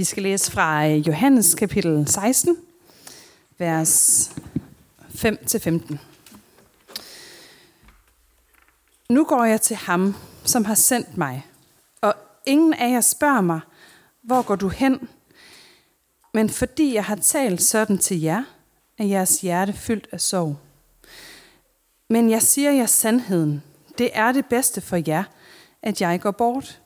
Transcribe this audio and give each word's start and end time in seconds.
Vi 0.00 0.04
skal 0.04 0.22
læse 0.22 0.52
fra 0.52 0.88
øh, 0.88 1.08
Johannes 1.08 1.54
kapitel 1.54 2.08
16, 2.08 2.56
vers 3.58 4.30
5-15. 5.14 5.96
Nu 9.08 9.24
går 9.24 9.44
jeg 9.44 9.60
til 9.60 9.76
ham, 9.76 10.14
som 10.44 10.64
har 10.64 10.74
sendt 10.74 11.16
mig, 11.16 11.46
og 12.00 12.14
ingen 12.46 12.74
af 12.74 12.90
jer 12.90 13.00
spørger 13.00 13.40
mig, 13.40 13.60
hvor 14.22 14.42
går 14.42 14.56
du 14.56 14.68
hen? 14.68 15.08
Men 16.34 16.50
fordi 16.50 16.94
jeg 16.94 17.04
har 17.04 17.16
talt 17.16 17.62
sådan 17.62 17.98
til 17.98 18.20
jer, 18.20 18.44
er 18.98 19.04
jeres 19.04 19.40
hjerte 19.40 19.72
fyldt 19.72 20.08
af 20.12 20.20
sorg. 20.20 20.56
Men 22.08 22.30
jeg 22.30 22.42
siger 22.42 22.70
jer 22.70 22.86
sandheden. 22.86 23.62
Det 23.98 24.10
er 24.12 24.32
det 24.32 24.46
bedste 24.46 24.80
for 24.80 25.02
jer, 25.06 25.24
at 25.82 26.00
jeg 26.00 26.20
går 26.20 26.30
bort. 26.30 26.80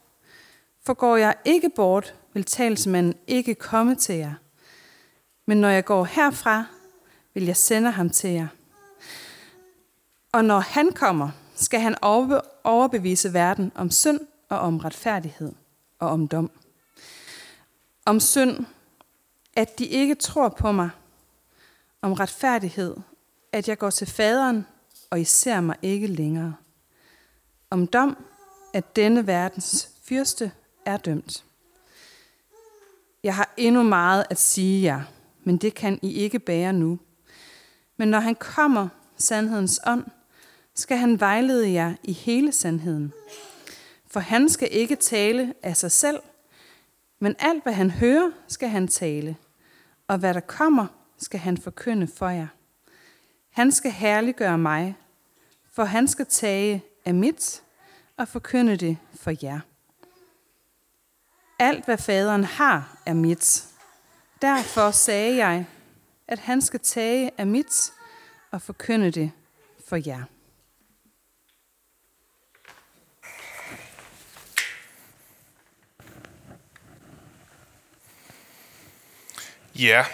For 0.87 0.95
går 0.95 1.17
jeg 1.17 1.35
ikke 1.45 1.71
bort, 1.77 2.15
vil 2.35 2.45
talsmanden 2.45 3.15
ikke 3.27 3.55
komme 3.55 3.95
til 3.95 4.15
jer. 4.15 4.35
Men 5.47 5.61
når 5.61 5.69
jeg 5.69 5.85
går 5.85 6.05
herfra, 6.05 6.65
vil 7.35 7.45
jeg 7.45 7.57
sende 7.57 7.91
ham 7.91 8.11
til 8.11 8.31
jer. 8.31 8.47
Og 10.33 10.45
når 10.45 10.59
han 10.59 10.93
kommer, 10.93 11.31
skal 11.55 11.81
han 11.81 11.97
overbevise 12.65 13.33
verden 13.33 13.73
om 13.75 13.91
synd 13.91 14.21
og 14.49 14.59
om 14.59 14.79
retfærdighed 14.79 15.53
og 15.99 16.09
om 16.09 16.29
dom. 16.29 16.51
Om 18.05 18.21
synd, 18.21 18.65
at 19.57 19.79
de 19.79 19.87
ikke 19.87 20.15
tror 20.15 20.49
på 20.49 20.73
mig. 20.73 20.91
Om 22.03 22.13
retfærdighed, 22.13 22.97
at 23.53 23.69
jeg 23.69 23.79
går 23.79 23.91
til 23.91 24.07
faderen, 24.07 24.67
og 25.11 25.21
I 25.21 25.25
ser 25.25 25.61
mig 25.61 25.77
ikke 25.83 26.07
længere. 26.07 26.55
Om 27.71 27.87
dom, 27.87 28.25
at 28.75 28.97
denne 28.97 29.27
verdens 29.27 29.89
fyrste 30.03 30.53
er 30.85 30.97
dømt. 30.97 31.45
Jeg 33.25 33.35
har 33.35 33.55
endnu 33.57 33.83
meget 33.83 34.25
at 34.31 34.39
sige 34.39 34.83
jer, 34.83 35.03
men 35.45 35.57
det 35.57 35.75
kan 35.75 35.99
I 36.03 36.13
ikke 36.13 36.39
bære 36.39 36.73
nu. 36.73 36.99
Men 37.97 38.09
når 38.09 38.21
han 38.21 38.35
kommer, 38.35 38.89
sandhedens 39.17 39.81
ånd, 39.87 40.05
skal 40.75 40.97
han 40.97 41.21
vejlede 41.21 41.73
jer 41.73 41.95
i 42.03 42.13
hele 42.13 42.53
sandheden. 42.53 43.13
For 44.07 44.21
han 44.21 44.49
skal 44.49 44.69
ikke 44.71 44.97
tale 44.97 45.55
af 45.63 45.77
sig 45.77 45.93
selv, 45.93 46.21
men 47.19 47.37
alt 47.39 47.63
hvad 47.63 47.73
han 47.73 47.91
hører, 47.91 48.31
skal 48.49 48.69
han 48.69 48.89
tale, 48.89 49.37
og 50.09 50.19
hvad 50.19 50.35
der 50.35 50.41
kommer, 50.41 50.87
skal 51.19 51.41
han 51.41 51.57
forkynde 51.57 52.07
for 52.07 52.29
jer. 52.29 52.47
Han 53.51 53.73
skal 53.73 53.91
herliggøre 53.91 54.59
mig, 54.59 54.97
for 55.73 55.85
han 55.85 56.09
skal 56.09 56.27
tage 56.27 56.85
af 57.05 57.15
mit 57.15 57.63
og 58.17 58.29
forkynde 58.29 58.77
det 58.77 58.97
for 59.15 59.33
jer. 59.43 59.61
Alt 61.65 61.85
hvad 61.85 61.99
faderen 61.99 62.45
har 62.45 62.97
er 63.07 63.15
mit. 63.15 63.65
Derfor 64.43 64.91
sagde 64.91 65.37
jeg, 65.37 65.67
at 66.29 66.39
han 66.39 66.63
skal 66.63 66.81
tage 66.81 67.31
af 67.39 67.47
mit 67.47 67.93
og 68.53 68.63
forkynde 68.63 69.11
det 69.11 69.33
for 69.89 69.97
jer. 70.07 70.23
Ja. 79.79 80.05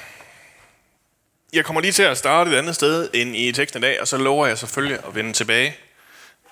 Jeg 1.53 1.65
kommer 1.65 1.81
lige 1.81 1.93
til 1.93 2.03
at 2.03 2.19
starte 2.19 2.51
et 2.51 2.55
andet 2.55 2.75
sted 2.75 3.11
end 3.15 3.37
i 3.37 3.53
teksten 3.53 3.79
i 3.79 3.83
dag, 3.83 4.01
og 4.01 4.09
så 4.09 4.17
lover 4.17 4.47
jeg 4.47 4.59
selvfølgelig 4.59 5.05
at 5.07 5.15
vende 5.15 5.33
tilbage. 5.33 5.77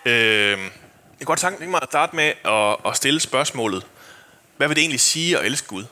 Øh, 0.06 0.12
jeg 0.12 0.58
kan 1.18 1.24
godt 1.24 1.38
tænke 1.38 1.66
mig 1.66 1.82
at 1.82 1.88
starte 1.88 2.16
med 2.16 2.32
at, 2.44 2.76
at 2.90 2.96
stille 2.96 3.20
spørgsmålet. 3.20 3.86
Hvad 4.58 4.68
vil 4.68 4.76
det 4.76 4.82
egentlig 4.82 5.00
sige 5.00 5.38
at 5.38 5.46
elske 5.46 5.66
Gud? 5.66 5.84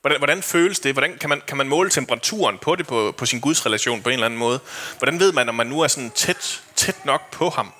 Hvordan, 0.00 0.18
hvordan 0.18 0.42
føles 0.42 0.80
det? 0.80 0.92
Hvordan 0.92 1.18
kan 1.18 1.28
man, 1.28 1.42
kan 1.46 1.56
man 1.56 1.68
måle 1.68 1.90
temperaturen 1.90 2.58
på 2.58 2.76
det, 2.76 2.86
på, 2.86 3.14
på 3.16 3.26
sin 3.26 3.40
Guds 3.40 3.66
relation 3.66 4.02
på 4.02 4.08
en 4.08 4.12
eller 4.12 4.26
anden 4.26 4.38
måde? 4.38 4.60
Hvordan 4.98 5.20
ved 5.20 5.32
man, 5.32 5.48
om 5.48 5.54
man 5.54 5.66
nu 5.66 5.80
er 5.80 5.88
sådan 5.88 6.10
tæt, 6.10 6.62
tæt 6.76 7.04
nok 7.04 7.30
på 7.30 7.48
ham? 7.48 7.72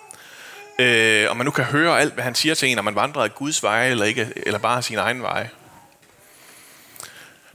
Øh, 0.78 1.30
om 1.30 1.36
man 1.36 1.44
nu 1.44 1.50
kan 1.50 1.64
høre 1.64 2.00
alt, 2.00 2.14
hvad 2.14 2.24
han 2.24 2.34
siger 2.34 2.54
til 2.54 2.68
en, 2.68 2.78
om 2.78 2.84
man 2.84 2.94
vandrer 2.94 3.22
af 3.22 3.34
Guds 3.34 3.62
veje, 3.62 3.90
eller, 3.90 4.04
ikke, 4.04 4.32
eller 4.36 4.58
bare 4.58 4.82
sin 4.82 4.98
egen 4.98 5.22
veje? 5.22 5.50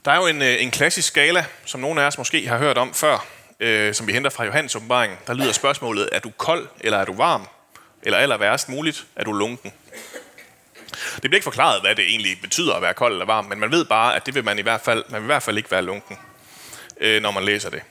Der 0.06 0.12
er 0.12 0.16
jo 0.16 0.28
en, 0.28 0.41
øh, 0.41 0.64
en 0.64 0.72
klassisk 0.72 1.08
skala, 1.08 1.46
som 1.66 1.81
nogle 1.81 2.02
af 2.02 2.08
os 2.08 2.18
måske 2.18 2.47
har 2.47 2.58
hørt 2.58 2.78
om 2.78 2.94
før, 2.94 3.25
øh, 3.59 3.94
som 3.94 4.08
vi 4.08 4.14
henter 4.14 4.30
fra 4.30 4.46
Johannes 4.46 4.75
åbenbaring. 4.75 5.19
Der 5.28 5.34
lyder 5.34 5.52
spørgsmålet, 5.52 6.09
er 6.12 6.19
du 6.19 6.31
kold, 6.38 6.68
eller 6.80 6.97
er 6.97 7.06
du 7.06 7.14
varm? 7.14 7.47
Eller 8.03 8.18
aller 8.18 8.38
værst 8.38 8.69
muligt, 8.69 9.06
er 9.16 9.24
du 9.24 9.31
lunken? 9.31 9.72
Det 11.13 11.22
bliver 11.22 11.35
ikke 11.35 11.44
forklaret, 11.44 11.81
hvad 11.81 11.95
det 11.95 12.09
egentlig 12.09 12.38
betyder 12.41 12.73
at 12.73 12.81
være 12.81 12.94
kold 12.94 13.13
eller 13.13 13.25
varm, 13.25 13.45
men 13.45 13.59
man 13.59 13.72
ved 13.72 13.85
bare, 13.85 14.16
at 14.16 14.25
det 14.25 14.35
vil 14.35 14.45
man 14.45 14.59
i 14.59 14.61
hvert 14.61 14.81
fald, 14.81 15.03
man 15.09 15.22
vil 15.22 15.25
i 15.25 15.33
hvert 15.33 15.44
fald 15.44 15.57
ikke 15.57 15.72
være 15.72 15.81
lunken, 15.81 16.17
øh, 17.01 17.22
når 17.22 17.31
man 17.31 17.44
læser 17.44 17.69
det. 17.69 17.81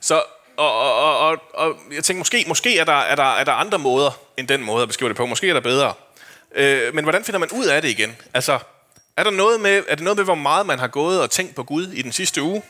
Så 0.00 0.22
og, 0.56 0.78
og, 0.78 1.18
og, 1.18 1.38
og 1.54 1.76
jeg 1.92 2.04
tænker, 2.04 2.18
måske, 2.18 2.44
måske 2.46 2.78
er, 2.78 2.84
der, 2.84 2.92
er, 2.92 3.14
der, 3.14 3.32
er 3.34 3.44
der 3.44 3.52
andre 3.52 3.78
måder 3.78 4.10
end 4.36 4.48
den 4.48 4.64
måde 4.64 4.82
at 4.82 4.88
beskrive 4.88 5.08
det 5.08 5.16
på. 5.16 5.26
Måske 5.26 5.48
er 5.48 5.52
der 5.52 5.60
bedre. 5.60 5.92
Øh, 6.54 6.94
men 6.94 7.04
hvordan 7.04 7.24
finder 7.24 7.38
man 7.38 7.48
ud 7.52 7.64
af 7.64 7.82
det 7.82 7.88
igen? 7.88 8.16
Altså, 8.34 8.58
er, 9.16 9.22
der 9.22 9.30
noget 9.30 9.60
med, 9.60 9.82
er 9.88 9.94
det 9.94 10.04
noget 10.04 10.16
med, 10.16 10.24
hvor 10.24 10.34
meget 10.34 10.66
man 10.66 10.78
har 10.78 10.86
gået 10.86 11.22
og 11.22 11.30
tænkt 11.30 11.54
på 11.54 11.62
Gud 11.62 11.88
i 11.88 12.02
den 12.02 12.12
sidste 12.12 12.42
uge? 12.42 12.62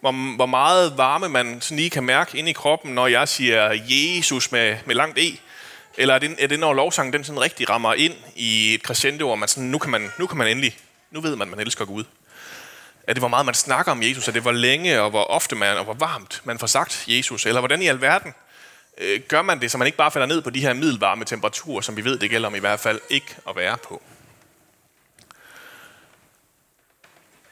Hvor, 0.00 0.36
hvor 0.36 0.46
meget 0.46 0.98
varme 0.98 1.28
man 1.28 1.60
sådan 1.60 1.76
lige 1.76 1.90
kan 1.90 2.04
mærke 2.04 2.38
inde 2.38 2.50
i 2.50 2.52
kroppen, 2.52 2.94
når 2.94 3.06
jeg 3.06 3.28
siger 3.28 3.78
Jesus 3.88 4.52
med, 4.52 4.76
med 4.84 4.94
langt 4.94 5.18
E? 5.18 5.38
Eller 5.98 6.14
er 6.14 6.18
det, 6.18 6.34
er 6.38 6.46
det 6.46 6.60
når 6.60 6.72
lovsangen 6.72 7.12
den 7.12 7.24
sådan 7.24 7.40
rigtig 7.40 7.70
rammer 7.70 7.94
ind 7.94 8.14
i 8.36 8.74
et 8.74 8.80
crescendo, 8.80 9.26
hvor 9.26 9.36
man 9.36 9.48
sådan, 9.48 9.68
nu 9.68 9.78
kan 9.78 9.90
man, 9.90 10.12
nu 10.18 10.26
kan 10.26 10.38
man 10.38 10.46
endelig, 10.46 10.78
nu 11.10 11.20
ved 11.20 11.36
man, 11.36 11.48
at 11.48 11.56
man 11.56 11.60
elsker 11.60 11.84
Gud? 11.84 12.04
Er 13.02 13.12
det, 13.12 13.20
hvor 13.20 13.28
meget 13.28 13.46
man 13.46 13.54
snakker 13.54 13.92
om 13.92 14.02
Jesus? 14.02 14.28
Er 14.28 14.32
det, 14.32 14.42
hvor 14.42 14.52
længe 14.52 15.00
og 15.00 15.10
hvor 15.10 15.24
ofte 15.24 15.56
man, 15.56 15.76
og 15.76 15.84
hvor 15.84 15.94
varmt 15.94 16.40
man 16.44 16.58
får 16.58 16.66
sagt 16.66 17.04
Jesus? 17.08 17.46
Eller 17.46 17.60
hvordan 17.60 17.82
i 17.82 17.86
alverden 17.86 18.34
øh, 18.98 19.20
gør 19.28 19.42
man 19.42 19.60
det, 19.60 19.70
så 19.70 19.78
man 19.78 19.86
ikke 19.86 19.98
bare 19.98 20.10
falder 20.10 20.26
ned 20.26 20.42
på 20.42 20.50
de 20.50 20.60
her 20.60 20.72
middelvarme 20.72 21.24
temperaturer, 21.24 21.80
som 21.80 21.96
vi 21.96 22.04
ved, 22.04 22.18
det 22.18 22.30
gælder 22.30 22.48
om 22.48 22.54
i 22.54 22.58
hvert 22.58 22.80
fald 22.80 23.00
ikke 23.10 23.36
at 23.48 23.56
være 23.56 23.76
på? 23.76 24.02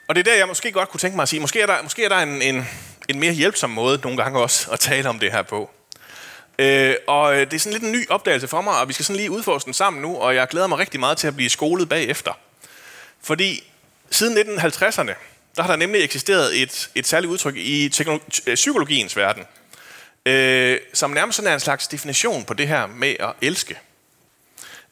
Og 0.09 0.15
det 0.15 0.21
er 0.21 0.33
der, 0.33 0.39
jeg 0.39 0.49
måske 0.49 0.73
godt 0.73 0.89
kunne 0.89 1.01
tænke 1.01 1.17
mig 1.17 1.23
at 1.23 1.29
sige, 1.29 1.41
måske 1.41 1.61
er 1.61 1.67
der, 1.67 1.83
måske 1.83 2.05
er 2.05 2.09
der 2.09 2.19
en, 2.19 2.43
en, 2.43 2.69
en 3.09 3.21
mere 3.21 3.33
hjælpsom 3.33 3.71
måde 3.71 4.01
nogle 4.03 4.23
gange 4.23 4.39
også 4.39 4.71
at 4.71 4.81
tale 4.81 5.09
om 5.09 5.19
det 5.19 5.33
her 5.33 5.43
på. 5.43 5.71
Øh, 6.59 6.95
og 7.07 7.35
øh, 7.35 7.41
det 7.41 7.55
er 7.55 7.59
sådan 7.59 7.73
lidt 7.73 7.83
en 7.83 7.93
ny 7.93 8.11
opdagelse 8.11 8.49
for 8.49 8.61
mig, 8.61 8.81
og 8.81 8.89
vi 8.89 8.93
skal 8.93 9.05
sådan 9.05 9.17
lige 9.17 9.31
udforske 9.31 9.67
den 9.67 9.75
sammen 9.75 10.03
nu, 10.03 10.17
og 10.17 10.35
jeg 10.35 10.49
glæder 10.49 10.67
mig 10.67 10.79
rigtig 10.79 11.01
meget 11.01 11.19
til 11.19 11.27
at 11.27 11.37
blive 11.37 11.51
skolet 11.51 11.89
bagefter. 11.89 12.33
Fordi 13.23 13.71
siden 14.11 14.59
1950'erne, 14.59 15.15
der 15.57 15.63
har 15.63 15.67
der 15.67 15.77
nemlig 15.77 16.05
eksisteret 16.05 16.63
et, 16.63 16.91
et 16.95 17.07
særligt 17.07 17.31
udtryk 17.31 17.57
i 17.57 17.85
øh, 18.47 18.55
psykologiens 18.55 19.17
verden, 19.17 19.45
øh, 20.27 20.81
som 20.93 21.11
nærmest 21.11 21.37
sådan 21.37 21.51
er 21.51 21.55
en 21.55 21.61
slags 21.61 21.89
definition 21.89 22.45
på 22.45 22.55
det 22.55 22.69
her 22.69 22.87
med 22.87 23.17
at 23.21 23.33
elske. 23.41 23.79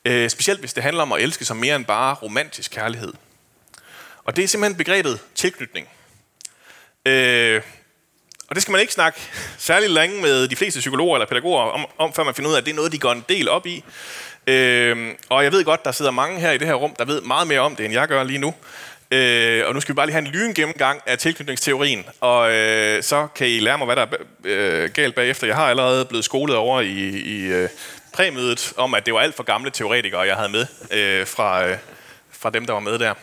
Øh, 0.04 0.31
specielt 0.31 0.60
hvis 0.60 0.72
det 0.72 0.82
handler 0.82 1.02
om 1.02 1.12
at 1.12 1.22
elske 1.22 1.44
som 1.44 1.56
mere 1.56 1.76
end 1.76 1.84
bare 1.84 2.14
romantisk 2.14 2.70
kærlighed. 2.70 3.12
Og 4.25 4.36
det 4.36 4.44
er 4.44 4.48
simpelthen 4.48 4.76
begrebet 4.76 5.20
tilknytning. 5.34 5.88
Øh, 7.06 7.62
og 8.49 8.55
det 8.55 8.62
skal 8.62 8.72
man 8.72 8.81
ikke 8.81 8.93
snakke 8.93 9.21
særlig 9.59 9.91
længe 9.91 10.22
med 10.22 10.49
de 10.49 10.56
fleste 10.56 10.81
psykologer 10.81 11.16
eller 11.16 11.27
pædagoger 11.27 11.62
om, 11.62 11.87
om 11.99 12.12
før 12.12 12.25
man 12.25 12.34
finder 12.34 12.50
ud 12.50 12.55
af, 12.55 12.59
at 12.59 12.65
det 12.65 12.71
er 12.72 12.77
noget, 12.77 12.93
de 12.93 12.99
går 12.99 13.12
en 13.12 13.25
del 13.28 13.49
op 13.49 13.66
i. 13.66 13.84
Øh, 14.47 15.15
og 15.28 15.44
jeg 15.44 15.53
ved 15.53 15.65
godt, 15.65 15.84
der 15.84 15.93
sidder 15.93 16.10
mange 16.10 16.41
her 16.41 16.50
i 16.50 16.59
det 16.59 16.66
her 16.66 16.75
rum, 16.75 16.94
der 16.99 17.05
ved 17.05 17.21
meget 17.21 17.49
mere 17.49 17.60
om 17.60 17.77
det, 17.77 17.84
end 17.84 17.94
jeg 17.94 18.09
gør 18.09 18.22
lige 18.22 18.38
nu. 18.38 18.55
Øh, 19.10 19.66
og 19.66 19.75
nu 19.75 19.81
skal 19.81 19.93
vi 19.93 19.97
bare 19.97 20.06
lige 20.06 20.15
have 20.15 20.27
en 20.27 20.32
lyn 20.32 20.55
gennemgang 20.55 21.00
af 21.06 21.19
tilknytningsteorien, 21.19 22.05
og 22.21 22.53
øh, 22.53 23.03
så 23.03 23.27
kan 23.34 23.49
I 23.49 23.60
lære 23.60 23.78
mig, 23.78 23.84
hvad 23.84 23.97
der 23.97 24.03
er 24.03 24.16
øh, 24.44 24.91
galt 24.91 25.15
bagefter. 25.15 25.47
Jeg 25.47 25.56
har 25.56 25.66
allerede 25.66 26.05
blevet 26.05 26.25
skolet 26.25 26.56
over 26.56 26.81
i, 26.81 27.09
i 27.09 27.43
øh, 27.43 27.69
præmødet 28.12 28.73
om, 28.76 28.94
at 28.94 29.06
det 29.06 29.14
var 29.14 29.20
alt 29.20 29.35
for 29.35 29.43
gamle 29.43 29.70
teoretikere, 29.70 30.20
jeg 30.20 30.37
havde 30.37 30.49
med 30.49 30.67
øh, 30.90 31.26
fra, 31.26 31.67
øh, 31.67 31.76
fra 32.31 32.50
dem, 32.50 32.67
der 32.67 32.73
var 32.73 32.81
med 32.81 32.99
der. 32.99 33.14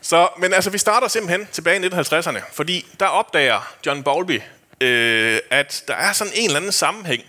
Så, 0.00 0.28
men 0.38 0.52
altså, 0.52 0.70
vi 0.70 0.78
starter 0.78 1.08
simpelthen 1.08 1.48
tilbage 1.52 1.86
i 1.86 1.88
1950'erne, 1.88 2.40
fordi 2.52 2.86
der 3.00 3.06
opdager 3.06 3.74
John 3.86 4.02
Bowlby, 4.02 4.40
øh, 4.80 5.40
at 5.50 5.84
der 5.88 5.94
er 5.94 6.12
sådan 6.12 6.32
en 6.36 6.44
eller 6.44 6.56
anden 6.56 6.72
sammenhæng 6.72 7.22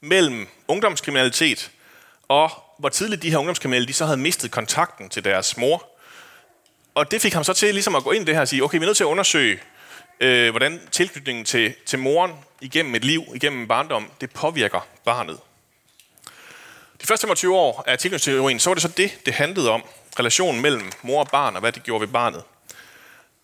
mellem 0.00 0.48
ungdomskriminalitet 0.68 1.70
og 2.28 2.50
hvor 2.78 2.88
tidligt 2.88 3.22
de 3.22 3.30
her 3.30 3.38
ungdomskriminelle 3.38 3.88
de 3.88 3.92
så 3.92 4.04
havde 4.04 4.16
mistet 4.16 4.50
kontakten 4.50 5.08
til 5.08 5.24
deres 5.24 5.56
mor. 5.56 5.86
Og 6.94 7.10
det 7.10 7.22
fik 7.22 7.32
ham 7.32 7.44
så 7.44 7.52
til 7.52 7.74
ligesom 7.74 7.94
at 7.94 8.04
gå 8.04 8.10
ind 8.10 8.22
i 8.22 8.26
det 8.26 8.34
her 8.34 8.40
og 8.40 8.48
sige, 8.48 8.64
okay, 8.64 8.78
vi 8.78 8.84
er 8.84 8.86
nødt 8.86 8.96
til 8.96 9.04
at 9.04 9.08
undersøge, 9.08 9.58
øh, 10.20 10.50
hvordan 10.50 10.80
tilknytningen 10.90 11.44
til, 11.44 11.74
til 11.86 11.98
moren 11.98 12.32
igennem 12.60 12.94
et 12.94 13.04
liv, 13.04 13.24
igennem 13.34 13.60
en 13.60 13.68
barndom, 13.68 14.10
det 14.20 14.30
påvirker 14.30 14.86
barnet. 15.04 15.38
De 17.02 17.06
første 17.06 17.24
25 17.24 17.56
år 17.56 17.84
af 17.86 17.98
tilknytningsteorien, 17.98 18.58
så 18.60 18.70
var 18.70 18.74
det 18.74 18.82
så 18.82 18.88
det, 18.88 19.18
det 19.26 19.34
handlede 19.34 19.70
om 19.70 19.84
relationen 20.18 20.62
mellem 20.62 20.92
mor 21.02 21.20
og 21.20 21.28
barn, 21.28 21.54
og 21.54 21.60
hvad 21.60 21.72
det 21.72 21.82
gjorde 21.82 22.00
ved 22.00 22.08
barnet. 22.08 22.42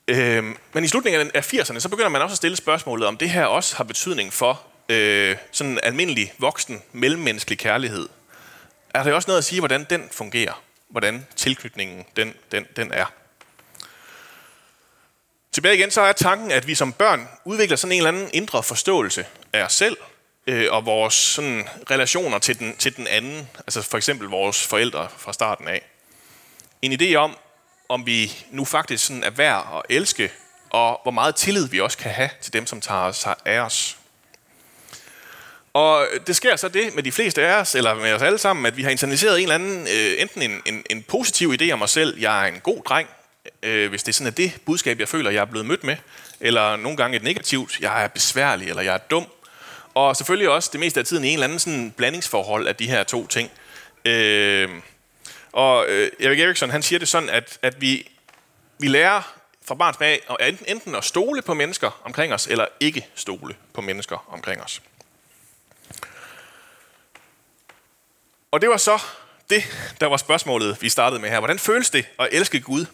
Øh, 0.09 0.45
men 0.73 0.85
i 0.85 0.89
slutningen 0.89 1.31
af 1.35 1.53
80'erne, 1.55 1.79
så 1.79 1.89
begynder 1.89 2.09
man 2.09 2.23
også 2.23 2.35
at 2.35 2.37
stille 2.37 2.57
spørgsmålet, 2.57 3.07
om 3.07 3.17
det 3.17 3.31
her 3.31 3.45
også 3.45 3.77
har 3.77 3.85
betydning 3.85 4.33
for 4.33 4.63
øh, 4.89 5.37
sådan 5.53 5.73
en 5.73 5.81
almindelig 5.83 6.33
voksen, 6.39 6.83
mellemmenneskelig 6.93 7.59
kærlighed. 7.59 8.09
Er 8.95 9.03
der 9.03 9.13
også 9.13 9.31
noget 9.31 9.39
at 9.39 9.45
sige, 9.45 9.61
hvordan 9.61 9.87
den 9.91 10.09
fungerer? 10.13 10.63
hvordan 10.91 11.27
tilknytningen 11.37 12.05
den, 12.17 12.35
den, 12.53 12.67
den 12.77 12.93
er. 12.93 13.13
Tilbage 15.53 15.77
igen, 15.77 15.91
så 15.91 16.01
er 16.01 16.13
tanken, 16.13 16.51
at 16.51 16.67
vi 16.67 16.75
som 16.75 16.93
børn 16.93 17.29
udvikler 17.45 17.77
sådan 17.77 17.93
en 17.93 17.99
eller 17.99 18.09
anden 18.09 18.31
indre 18.33 18.63
forståelse 18.63 19.27
af 19.53 19.63
os 19.63 19.73
selv 19.73 19.97
øh, 20.47 20.67
og 20.73 20.87
vores 20.87 21.15
sådan, 21.15 21.69
relationer 21.91 22.39
til 22.39 22.59
den, 22.59 22.77
til 22.77 22.97
den 22.97 23.07
anden, 23.07 23.49
altså 23.59 23.83
for 23.83 23.97
eksempel 23.97 24.29
vores 24.29 24.67
forældre 24.67 25.09
fra 25.17 25.33
starten 25.33 25.69
af. 25.69 25.90
En 26.83 26.93
idé 26.93 27.15
om, 27.15 27.37
om 27.89 28.07
vi 28.07 28.33
nu 28.51 28.65
faktisk 28.65 29.07
sådan 29.07 29.25
er 29.25 29.31
værd 29.31 29.67
at 29.77 29.97
elske, 29.97 30.33
og 30.71 31.01
hvor 31.03 31.13
meget 31.13 31.37
tillid 31.37 31.69
vi 31.69 31.81
også 31.81 31.99
kan 31.99 32.11
have 32.11 32.31
til 32.41 32.53
dem, 32.53 32.67
som 32.67 32.81
tager 32.81 33.13
sig 33.13 33.35
af 33.45 33.61
os. 33.61 33.97
Og 35.73 36.07
det 36.27 36.37
sker 36.37 36.57
så 36.57 36.69
det 36.69 36.95
med 36.95 37.03
de 37.03 37.13
fleste 37.13 37.47
af 37.47 37.61
os, 37.61 37.75
eller 37.75 37.95
med 37.95 38.13
os 38.13 38.23
alle 38.23 38.39
sammen, 38.39 38.67
at 38.67 38.77
vi 38.77 38.83
har 38.83 38.91
internaliseret 38.91 39.37
en 39.37 39.43
eller 39.43 39.55
anden, 39.55 39.81
øh, 39.81 40.23
enten 40.23 40.43
en, 40.43 40.63
en, 40.67 40.85
en 40.91 41.03
positiv 41.03 41.55
idé 41.61 41.71
om 41.71 41.83
os 41.83 41.91
selv, 41.91 42.19
jeg 42.19 42.45
er 42.45 42.53
en 42.53 42.61
god 42.61 42.83
dreng, 42.83 43.09
øh, 43.63 43.91
hvis 43.91 44.03
det 44.03 44.13
er 44.13 44.15
sådan, 44.15 44.27
at 44.27 44.37
det 44.37 44.53
budskab, 44.67 44.99
jeg 45.01 45.09
føler, 45.09 45.31
jeg 45.31 45.41
er 45.41 45.45
blevet 45.45 45.67
mødt 45.67 45.85
med, 45.85 45.97
eller 46.41 46.77
nogle 46.77 46.97
gange 46.97 47.17
et 47.17 47.23
negativt, 47.23 47.81
jeg 47.81 48.05
er 48.05 48.09
besværlig, 48.09 48.69
eller 48.69 48.83
jeg 48.83 48.95
er 48.95 48.99
dum. 48.99 49.27
Og 49.95 50.17
selvfølgelig 50.17 50.49
også 50.49 50.71
det 50.73 50.81
meste 50.81 51.01
af 51.01 51.07
tiden 51.07 51.25
i 51.25 51.29
en 51.29 51.35
eller 51.35 51.45
anden 51.45 51.59
sådan 51.59 51.95
blandingsforhold 51.97 52.67
af 52.67 52.77
de 52.77 52.87
her 52.87 53.03
to 53.03 53.27
ting. 53.27 53.51
Øh, 54.05 54.69
og 55.53 55.87
øh, 55.89 56.11
Erik 56.21 56.41
Erikson, 56.41 56.71
han 56.71 56.83
siger 56.83 56.99
det 56.99 57.09
sådan, 57.09 57.29
at, 57.29 57.59
at 57.63 57.81
vi, 57.81 58.11
vi 58.79 58.89
lærer 58.89 59.35
fra 59.65 59.75
barns 59.75 59.97
af 60.01 60.21
enten, 60.41 60.67
enten 60.69 60.95
at 60.95 61.05
stole 61.05 61.43
på 61.43 61.55
mennesker 61.55 62.01
omkring 62.05 62.35
os, 62.35 62.47
eller 62.47 62.67
ikke 62.81 63.07
stole 63.15 63.55
på 63.75 63.81
mennesker 63.81 64.25
omkring 64.29 64.63
os. 64.63 64.83
Og 68.51 68.61
det 68.61 68.69
var 68.69 68.77
så 68.77 68.99
det, 69.51 69.95
der 70.01 70.07
var 70.07 70.17
spørgsmålet, 70.17 70.83
vi 70.83 70.89
startede 70.89 71.21
med 71.21 71.31
her. 71.31 71.39
Hvordan 71.39 71.59
føles 71.59 71.91
det 71.91 72.07
at 72.19 72.29
elske 72.33 72.61
Gud? 72.61 72.87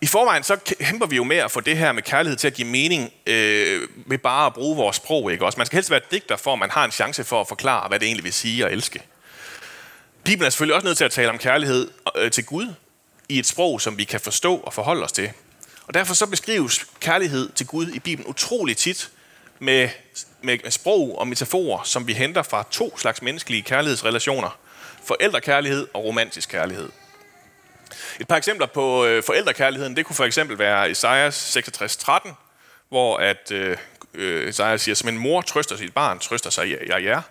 I 0.00 0.06
forvejen 0.06 0.42
så 0.42 0.56
kæmper 0.56 1.06
vi 1.06 1.16
jo 1.16 1.24
med 1.24 1.36
at 1.36 1.50
få 1.50 1.60
det 1.60 1.76
her 1.76 1.92
med 1.92 2.02
kærlighed 2.02 2.36
til 2.36 2.46
at 2.46 2.54
give 2.54 2.68
mening 2.68 3.12
øh, 3.26 3.88
ved 4.06 4.18
bare 4.18 4.46
at 4.46 4.54
bruge 4.54 4.76
vores 4.76 4.96
sprog. 4.96 5.32
Ikke? 5.32 5.44
Også 5.44 5.58
man 5.58 5.66
skal 5.66 5.76
helst 5.76 5.90
være 5.90 6.00
digter 6.10 6.36
for, 6.36 6.52
at 6.52 6.58
man 6.58 6.70
har 6.70 6.84
en 6.84 6.90
chance 6.90 7.24
for 7.24 7.40
at 7.40 7.48
forklare, 7.48 7.88
hvad 7.88 8.00
det 8.00 8.06
egentlig 8.06 8.24
vil 8.24 8.32
sige 8.32 8.66
at 8.66 8.72
elske. 8.72 9.02
Bibelen 10.26 10.46
er 10.46 10.50
selvfølgelig 10.50 10.74
også 10.74 10.86
nødt 10.86 10.98
til 10.98 11.04
at 11.04 11.10
tale 11.10 11.30
om 11.30 11.38
kærlighed 11.38 11.90
øh, 12.16 12.30
til 12.30 12.44
Gud 12.44 12.74
i 13.28 13.38
et 13.38 13.46
sprog, 13.46 13.80
som 13.80 13.98
vi 13.98 14.04
kan 14.04 14.20
forstå 14.20 14.56
og 14.56 14.72
forholde 14.74 15.04
os 15.04 15.12
til. 15.12 15.32
Og 15.86 15.94
derfor 15.94 16.14
så 16.14 16.26
beskrives 16.26 16.86
kærlighed 17.00 17.48
til 17.52 17.66
Gud 17.66 17.88
i 17.88 17.98
Bibelen 17.98 18.30
utrolig 18.30 18.76
tit 18.76 19.10
med, 19.58 19.88
med, 20.42 20.58
med 20.62 20.70
sprog 20.70 21.18
og 21.18 21.28
metaforer, 21.28 21.82
som 21.82 22.06
vi 22.06 22.12
henter 22.12 22.42
fra 22.42 22.64
to 22.70 22.98
slags 22.98 23.22
menneskelige 23.22 23.62
kærlighedsrelationer. 23.62 24.58
Forældrekærlighed 25.04 25.86
og 25.94 26.04
romantisk 26.04 26.48
kærlighed. 26.48 26.88
Et 28.20 28.28
par 28.28 28.36
eksempler 28.36 28.66
på 28.66 29.04
øh, 29.04 29.22
forældrekærligheden, 29.22 29.96
det 29.96 30.06
kunne 30.06 30.16
for 30.16 30.24
eksempel 30.24 30.58
være 30.58 30.90
Esajas 30.90 31.56
66:13, 31.56 32.32
hvor 32.88 33.16
at 33.16 33.50
øh, 33.52 33.76
øh, 34.14 34.48
Esajas 34.48 34.82
siger, 34.82 34.94
som 34.94 35.08
en 35.08 35.18
mor 35.18 35.40
trøster 35.40 35.76
sit 35.76 35.94
barn, 35.94 36.18
trøster 36.18 36.50
sig 36.50 36.76
jeg 36.88 37.04
jer. 37.04 37.22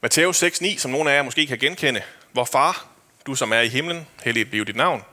Matthæus 0.00 0.42
6:9, 0.42 0.78
som 0.78 0.90
nogle 0.90 1.10
af 1.10 1.16
jer 1.16 1.22
måske 1.22 1.46
kan 1.46 1.58
genkende, 1.58 2.02
hvor 2.32 2.44
far, 2.44 2.86
du 3.26 3.34
som 3.34 3.52
er 3.52 3.60
i 3.60 3.68
himlen, 3.68 4.06
helligt 4.24 4.50
blive 4.50 4.64
dit 4.64 4.76
navn. 4.76 5.04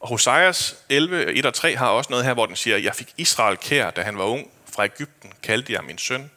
Og 0.00 0.08
Hoseas 0.08 0.76
11, 0.88 1.32
1 1.32 1.46
og 1.46 1.54
3 1.54 1.76
har 1.76 1.88
også 1.88 2.10
noget 2.10 2.24
her, 2.24 2.34
hvor 2.34 2.46
den 2.46 2.56
siger, 2.56 2.76
jeg 2.76 2.94
fik 2.94 3.14
Israel 3.16 3.56
kær, 3.56 3.90
da 3.90 4.02
han 4.02 4.18
var 4.18 4.24
ung. 4.24 4.50
Fra 4.72 4.84
Ægypten 4.84 5.32
kaldte 5.42 5.72
jeg 5.72 5.84
min 5.84 5.98
søn. 5.98 6.30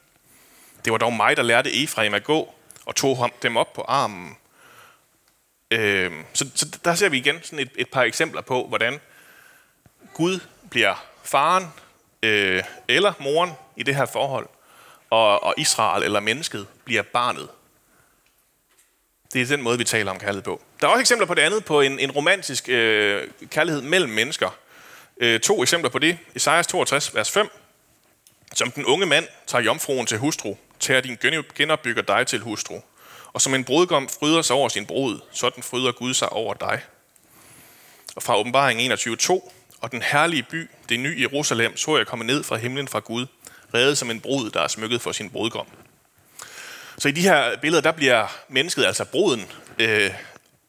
Det 0.86 0.92
var 0.92 0.98
dog 0.98 1.13
mig, 1.13 1.38
der 1.38 1.44
lærte 1.44 1.83
Efraim 1.83 2.13
at 2.13 2.24
gå, 2.24 2.56
og 2.86 2.95
tog 2.95 3.18
ham 3.18 3.31
dem 3.42 3.57
op 3.57 3.74
på 3.74 3.81
armen. 3.81 4.38
Øh, 5.71 6.12
så, 6.33 6.50
så 6.56 6.78
der 6.86 6.95
ser 6.95 7.10
vi 7.10 7.18
igen 7.18 7.39
sådan 7.44 7.60
et, 7.60 7.71
et 7.75 7.89
par 7.89 8.04
eksempler 8.04 8.42
på, 8.42 8.68
hvordan 8.68 9.00
Gud 10.13 10.39
bliver 10.69 11.06
faren 11.24 11.66
øh, 12.24 12.63
eller 12.88 13.13
moren 13.19 13.51
i 13.75 13.83
det 13.83 13.95
her 13.95 14.06
forhold, 14.06 14.48
og, 15.10 15.44
og 15.44 15.54
Israel 15.57 16.04
eller 16.04 16.19
mennesket 16.19 16.68
bliver 16.86 17.01
barnet. 17.01 17.50
Det 19.33 19.42
er 19.42 19.45
den 19.45 19.62
måde, 19.62 19.77
vi 19.77 19.83
taler 19.83 20.12
om 20.12 20.19
kærlighed 20.19 20.44
på. 20.44 20.62
Der 20.81 20.88
er 20.88 20.92
også 20.92 21.01
eksempler 21.01 21.27
på 21.27 21.33
det 21.33 21.42
andet, 21.42 21.66
på 21.66 21.81
en, 21.81 22.00
en 22.00 22.12
romantisk 22.12 22.69
øh, 22.69 23.27
kærlighed 23.50 23.81
mellem 23.81 24.12
mennesker. 24.12 24.57
Øh, 25.22 25.39
to 25.39 25.62
eksempler 25.62 25.89
på 25.89 26.00
det. 26.00 26.18
Esajas 26.36 26.68
62, 26.68 27.16
vers 27.16 27.31
5. 27.31 27.50
Som 28.54 28.72
den 28.72 28.86
unge 28.86 29.06
mand 29.06 29.27
tager 29.48 29.63
jomfruen 29.63 30.06
til 30.06 30.18
hustru, 30.18 30.56
tager 30.80 31.01
din 31.01 31.18
genopbygger 31.56 32.01
dig 32.01 32.27
til 32.27 32.39
hustru. 32.39 32.75
Og 33.33 33.42
som 33.42 33.54
en 33.54 33.63
brudgom 33.63 34.10
fryder 34.19 34.42
sig 34.42 34.56
over 34.56 34.69
sin 34.69 34.86
brud, 34.86 35.19
sådan 35.31 35.63
fryder 35.63 35.92
Gud 35.92 36.13
sig 36.13 36.30
over 36.30 36.54
dig. 36.54 36.81
Og 38.16 38.24
fra 38.24 38.38
åbenbaring 38.39 38.94
21.2. 38.94 39.51
Og 39.81 39.92
den 39.92 40.01
herlige 40.01 40.44
by, 40.44 40.69
det 40.89 41.00
nye 41.00 41.18
Jerusalem, 41.21 41.78
så 41.78 41.98
jeg 41.98 42.07
komme 42.07 42.25
ned 42.25 42.44
fra 42.44 42.56
himlen 42.56 42.88
fra 42.88 43.00
Gud, 43.00 43.25
reddet 43.74 43.98
som 43.98 44.12
en 44.12 44.21
brud, 44.21 44.50
der 44.50 44.62
er 44.62 44.68
smykket 44.68 45.01
for 45.01 45.12
sin 45.12 45.30
brudgom. 45.30 45.68
Så 46.97 47.07
i 47.07 47.12
de 47.12 47.21
her 47.21 47.57
billeder, 47.57 47.81
der 47.81 47.92
bliver 47.92 48.27
mennesket 48.50 48.86
altså 48.86 49.06
bruden, 49.06 49.51
øh, 49.80 50.12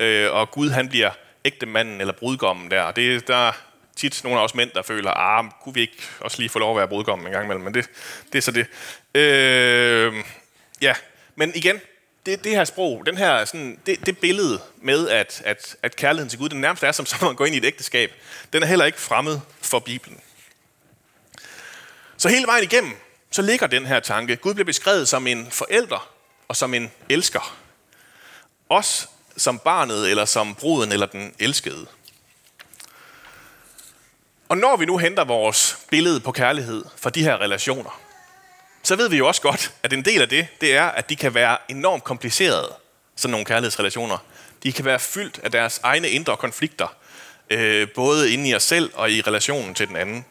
øh, 0.00 0.32
og 0.32 0.50
Gud 0.50 0.70
han 0.70 0.88
bliver 0.88 1.10
ægte 1.44 1.66
manden 1.66 2.00
eller 2.00 2.12
brudgommen 2.12 2.70
der. 2.70 2.90
Det, 2.90 3.28
der 3.28 3.48
er 3.48 3.52
tit 3.96 4.24
nogle 4.24 4.40
af 4.40 4.44
os 4.44 4.54
mænd, 4.54 4.70
der 4.74 4.82
føler, 4.82 5.10
ah, 5.10 5.44
kunne 5.62 5.74
vi 5.74 5.80
ikke 5.80 6.02
også 6.20 6.38
lige 6.38 6.48
få 6.48 6.58
lov 6.58 6.70
at 6.70 6.76
være 6.78 6.88
brudgommen 6.88 7.26
en 7.26 7.32
gang 7.32 7.44
imellem, 7.44 7.64
men 7.64 7.74
det, 7.74 7.90
det 8.32 8.38
er 8.38 8.42
så 8.42 8.50
det. 8.50 8.66
Øh, 9.14 10.14
ja, 10.80 10.94
men 11.36 11.52
igen, 11.54 11.80
det, 12.26 12.44
det 12.44 12.52
her 12.52 12.64
sprog, 12.64 13.06
den 13.06 13.16
her, 13.16 13.44
sådan, 13.44 13.78
det, 13.86 14.06
det 14.06 14.18
billede 14.18 14.60
med, 14.76 15.08
at, 15.08 15.42
at, 15.44 15.76
at 15.82 15.96
kærligheden 15.96 16.30
til 16.30 16.38
Gud, 16.38 16.48
den 16.48 16.60
nærmest 16.60 16.82
er 16.82 16.92
som, 16.92 17.06
som 17.12 17.28
at 17.28 17.36
gå 17.36 17.44
ind 17.44 17.54
i 17.54 17.58
et 17.58 17.64
ægteskab, 17.64 18.12
den 18.52 18.62
er 18.62 18.66
heller 18.66 18.84
ikke 18.84 19.00
fremmed 19.00 19.40
for 19.60 19.78
Bibelen. 19.78 20.20
Så 22.16 22.28
hele 22.28 22.46
vejen 22.46 22.64
igennem, 22.64 22.92
så 23.30 23.42
ligger 23.42 23.66
den 23.66 23.86
her 23.86 24.00
tanke. 24.00 24.36
Gud 24.36 24.54
bliver 24.54 24.64
beskrevet 24.64 25.08
som 25.08 25.26
en 25.26 25.50
forælder 25.50 26.15
og 26.48 26.56
som 26.56 26.74
en 26.74 26.90
elsker. 27.08 27.56
Os 28.68 29.08
som 29.36 29.58
barnet, 29.58 30.10
eller 30.10 30.24
som 30.24 30.54
bruden, 30.54 30.92
eller 30.92 31.06
den 31.06 31.34
elskede. 31.38 31.86
Og 34.48 34.58
når 34.58 34.76
vi 34.76 34.84
nu 34.84 34.98
henter 34.98 35.24
vores 35.24 35.78
billede 35.90 36.20
på 36.20 36.32
kærlighed 36.32 36.84
fra 36.96 37.10
de 37.10 37.22
her 37.22 37.40
relationer, 37.40 38.00
så 38.82 38.96
ved 38.96 39.08
vi 39.08 39.16
jo 39.16 39.26
også 39.26 39.42
godt, 39.42 39.72
at 39.82 39.92
en 39.92 40.04
del 40.04 40.22
af 40.22 40.28
det, 40.28 40.46
det 40.60 40.76
er, 40.76 40.84
at 40.84 41.08
de 41.08 41.16
kan 41.16 41.34
være 41.34 41.58
enormt 41.68 42.04
komplicerede, 42.04 42.74
sådan 43.16 43.30
nogle 43.30 43.46
kærlighedsrelationer. 43.46 44.18
De 44.62 44.72
kan 44.72 44.84
være 44.84 44.98
fyldt 44.98 45.40
af 45.42 45.50
deres 45.50 45.80
egne 45.82 46.08
indre 46.08 46.36
konflikter, 46.36 46.96
øh, 47.50 47.88
både 47.94 48.32
inde 48.32 48.48
i 48.48 48.54
os 48.54 48.62
selv 48.62 48.90
og 48.94 49.10
i 49.10 49.20
relationen 49.20 49.74
til 49.74 49.88
den 49.88 49.96
anden. 49.96 50.24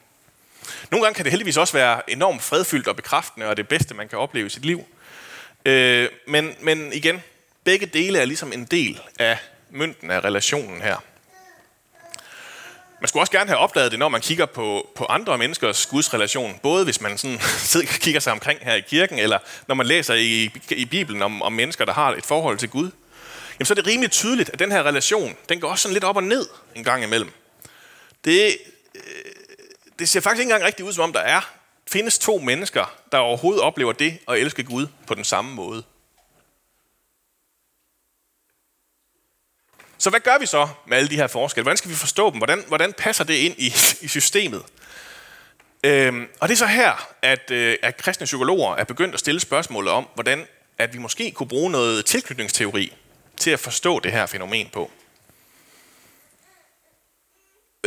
Nogle 0.92 1.06
gange 1.06 1.16
kan 1.16 1.26
det 1.26 1.32
heldigvis 1.32 1.58
også 1.58 1.74
være 1.74 2.10
enormt 2.10 2.44
fredfyldt 2.44 2.88
og 2.88 2.96
bekræftende, 2.96 3.48
og 3.48 3.58
det 3.58 3.68
bedste, 3.68 3.94
man 3.94 4.08
kan 4.08 4.20
opleve 4.20 4.46
i 4.46 4.50
sit 4.50 4.66
liv. 4.66 4.86
Øh, 5.66 6.10
men, 6.28 6.56
men 6.62 6.94
igen, 6.94 7.24
begge 7.64 7.86
dele 7.86 8.20
er 8.20 8.26
ligesom 8.26 8.54
en 8.54 8.66
del 8.66 9.02
af 9.20 9.38
mønten 9.70 10.12
af 10.12 10.20
relationen 10.20 10.82
her. 10.82 10.98
Man 13.00 13.08
skulle 13.08 13.24
også 13.24 13.32
gerne 13.32 13.50
have 13.50 13.58
opdaget 13.58 13.92
det, 13.92 14.00
når 14.00 14.10
man 14.10 14.22
kigger 14.22 14.46
på, 14.46 14.90
på 14.96 15.06
andre 15.06 15.38
menneskers 15.38 15.86
gudsrelation. 15.86 16.60
Både 16.64 16.84
hvis 16.84 17.02
man 17.02 17.18
sådan 17.18 17.40
sidder 17.72 17.88
og 17.88 18.00
kigger 18.00 18.20
sig 18.20 18.34
omkring 18.34 18.60
her 18.62 18.74
i 18.74 18.82
kirken, 18.82 19.20
eller 19.20 19.40
når 19.68 19.76
man 19.76 19.86
læser 19.86 20.14
i, 20.14 20.52
i 20.70 20.86
Bibelen 20.86 21.22
om, 21.22 21.42
om 21.42 21.54
mennesker, 21.54 21.86
der 21.86 21.94
har 21.94 22.12
et 22.12 22.26
forhold 22.26 22.58
til 22.58 22.70
Gud. 22.70 22.92
Jamen, 23.60 23.66
så 23.66 23.74
er 23.74 23.76
det 23.76 23.88
rimelig 23.88 24.12
tydeligt, 24.12 24.50
at 24.50 24.60
den 24.60 24.72
her 24.72 24.84
relation, 24.84 25.36
den 25.50 25.60
går 25.60 25.70
også 25.70 25.82
sådan 25.82 25.94
lidt 25.94 26.04
op 26.04 26.16
og 26.16 26.24
ned 26.24 26.48
en 26.76 26.84
gang 26.84 27.04
imellem. 27.04 27.32
Det, 28.26 28.58
øh, 28.96 29.02
det 30.00 30.10
ser 30.10 30.20
faktisk 30.20 30.40
ikke 30.40 30.52
engang 30.52 30.68
rigtig 30.68 30.86
ud, 30.86 30.94
som 30.94 31.04
om 31.04 31.14
der 31.14 31.20
er 31.20 31.56
findes 31.90 32.20
to 32.20 32.38
mennesker, 32.38 32.96
der 33.12 33.18
overhovedet 33.18 33.64
oplever 33.64 33.92
det 33.92 34.20
at 34.28 34.40
elske 34.40 34.64
Gud 34.64 34.88
på 35.08 35.16
den 35.16 35.24
samme 35.24 35.56
måde. 35.56 35.84
Så 39.98 40.10
hvad 40.10 40.20
gør 40.20 40.38
vi 40.40 40.46
så 40.46 40.68
med 40.88 40.98
alle 40.98 41.10
de 41.10 41.16
her 41.16 41.28
forskelle? 41.28 41.64
Hvordan 41.64 41.78
skal 41.78 41.92
vi 41.92 41.96
forstå 41.96 42.30
dem? 42.30 42.38
Hvordan, 42.38 42.64
hvordan 42.68 42.94
passer 42.94 43.24
det 43.24 43.34
ind 43.34 43.56
i, 43.58 43.68
i 44.02 44.08
systemet? 44.08 44.64
Øhm, 45.84 46.28
og 46.40 46.48
det 46.48 46.54
er 46.54 46.58
så 46.58 46.66
her, 46.66 47.10
at, 47.22 47.52
øh, 47.52 47.78
at 47.84 47.98
kristne 47.98 48.26
psykologer 48.26 48.76
er 48.76 48.84
begyndt 48.84 49.14
at 49.14 49.20
stille 49.20 49.40
spørgsmålet 49.40 49.92
om, 49.92 50.08
hvordan 50.14 50.48
at 50.78 50.94
vi 50.94 50.98
måske 50.98 51.32
kunne 51.32 51.48
bruge 51.48 51.72
noget 51.72 52.06
tilknytningsteori 52.06 52.94
til 53.38 53.52
at 53.52 53.60
forstå 53.60 54.00
det 54.00 54.12
her 54.12 54.26
fænomen 54.26 54.70
på. 54.74 54.92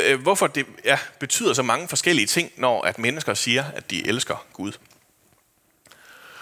Øh, 0.05 0.21
hvorfor 0.21 0.47
det 0.47 0.67
ja, 0.85 0.99
betyder 1.19 1.55
så 1.55 1.63
mange 1.63 1.89
forskellige 1.89 2.27
ting, 2.27 2.53
når 2.57 2.83
at 2.83 2.99
mennesker 2.99 3.35
siger, 3.35 3.65
at 3.77 3.91
de 3.91 4.09
elsker 4.09 4.47
Gud. 4.53 4.73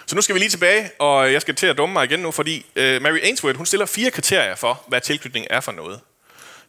Så 0.07 0.15
nu 0.15 0.21
skal 0.21 0.35
vi 0.35 0.39
lige 0.39 0.49
tilbage, 0.49 0.91
og 0.99 1.33
jeg 1.33 1.41
skal 1.41 1.55
til 1.55 1.67
at 1.67 1.77
dumme 1.77 1.93
mig 1.93 2.03
igen 2.03 2.19
nu, 2.19 2.31
fordi 2.31 2.65
uh, 2.75 3.01
Mary 3.01 3.19
Ainsworth 3.23 3.57
hun 3.57 3.65
stiller 3.65 3.85
fire 3.85 4.11
kriterier 4.11 4.55
for, 4.55 4.83
hvad 4.87 5.01
tilknytning 5.01 5.47
er 5.49 5.59
for 5.59 5.71
noget. 5.71 5.99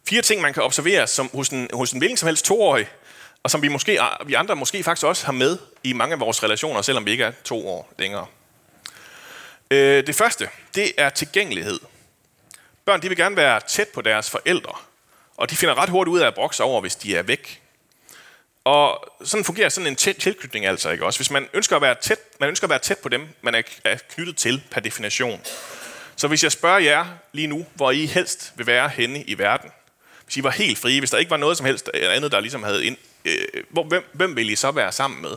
Fire 0.09 0.21
ting, 0.21 0.41
man 0.41 0.53
kan 0.53 0.63
observere 0.63 1.07
som 1.07 1.29
hos 1.33 1.49
en, 1.49 1.69
hos 1.73 1.91
en 1.91 1.99
hvilken 1.99 2.17
som 2.17 2.27
helst 2.27 2.45
toårig, 2.45 2.87
og 3.43 3.51
som 3.51 3.61
vi, 3.61 3.67
måske, 3.67 4.01
ah, 4.01 4.27
vi 4.27 4.33
andre 4.33 4.55
måske 4.55 4.83
faktisk 4.83 5.05
også 5.05 5.25
har 5.25 5.33
med 5.33 5.57
i 5.83 5.93
mange 5.93 6.13
af 6.13 6.19
vores 6.19 6.43
relationer, 6.43 6.81
selvom 6.81 7.05
vi 7.05 7.11
ikke 7.11 7.23
er 7.23 7.31
to 7.43 7.67
år 7.67 7.93
længere. 7.99 8.25
Uh, 9.71 9.77
det 9.77 10.15
første, 10.15 10.49
det 10.75 10.91
er 10.97 11.09
tilgængelighed. 11.09 11.79
Børn 12.85 13.01
de 13.01 13.07
vil 13.07 13.17
gerne 13.17 13.35
være 13.35 13.61
tæt 13.67 13.87
på 13.87 14.01
deres 14.01 14.29
forældre, 14.29 14.73
og 15.39 15.49
de 15.49 15.55
finder 15.55 15.77
ret 15.77 15.89
hurtigt 15.89 16.13
ud 16.13 16.19
af 16.19 16.27
at 16.27 16.35
brokse 16.35 16.63
over, 16.63 16.81
hvis 16.81 16.95
de 16.95 17.15
er 17.15 17.23
væk. 17.23 17.61
Og 18.63 19.05
sådan 19.23 19.43
fungerer 19.43 19.69
sådan 19.69 19.87
en 19.87 19.95
tæt 19.95 20.15
tilknytning 20.15 20.65
altså 20.65 20.89
ikke 20.89 21.05
også. 21.05 21.19
Hvis 21.19 21.31
man 21.31 21.47
ønsker 21.53 21.75
at 21.75 21.81
være 21.81 21.95
tæt, 22.01 22.19
man 22.39 22.49
ønsker 22.49 22.65
at 22.65 22.69
være 22.69 22.79
tæt 22.79 22.97
på 22.97 23.09
dem, 23.09 23.27
man 23.41 23.55
er, 23.55 23.61
knyttet 24.09 24.37
til 24.37 24.63
per 24.71 24.81
definition. 24.81 25.41
Så 26.15 26.27
hvis 26.27 26.43
jeg 26.43 26.51
spørger 26.51 26.79
jer 26.79 27.05
lige 27.31 27.47
nu, 27.47 27.65
hvor 27.73 27.91
I 27.91 28.05
helst 28.05 28.53
vil 28.55 28.67
være 28.67 28.89
henne 28.89 29.23
i 29.23 29.37
verden, 29.37 29.71
hvis 30.23 30.37
I 30.37 30.43
var 30.43 30.49
helt 30.49 30.77
frie, 30.77 30.99
hvis 30.99 31.09
der 31.09 31.17
ikke 31.17 31.31
var 31.31 31.37
noget 31.37 31.57
som 31.57 31.65
helst 31.65 31.89
andet, 31.93 32.31
der 32.31 32.39
ligesom 32.39 32.63
havde 32.63 32.85
ind, 32.85 32.97
øh, 33.25 33.63
hvor, 33.69 33.83
hvem, 33.83 34.09
hvem 34.13 34.35
vil 34.35 34.49
I 34.49 34.55
så 34.55 34.71
være 34.71 34.91
sammen 34.91 35.21
med? 35.21 35.31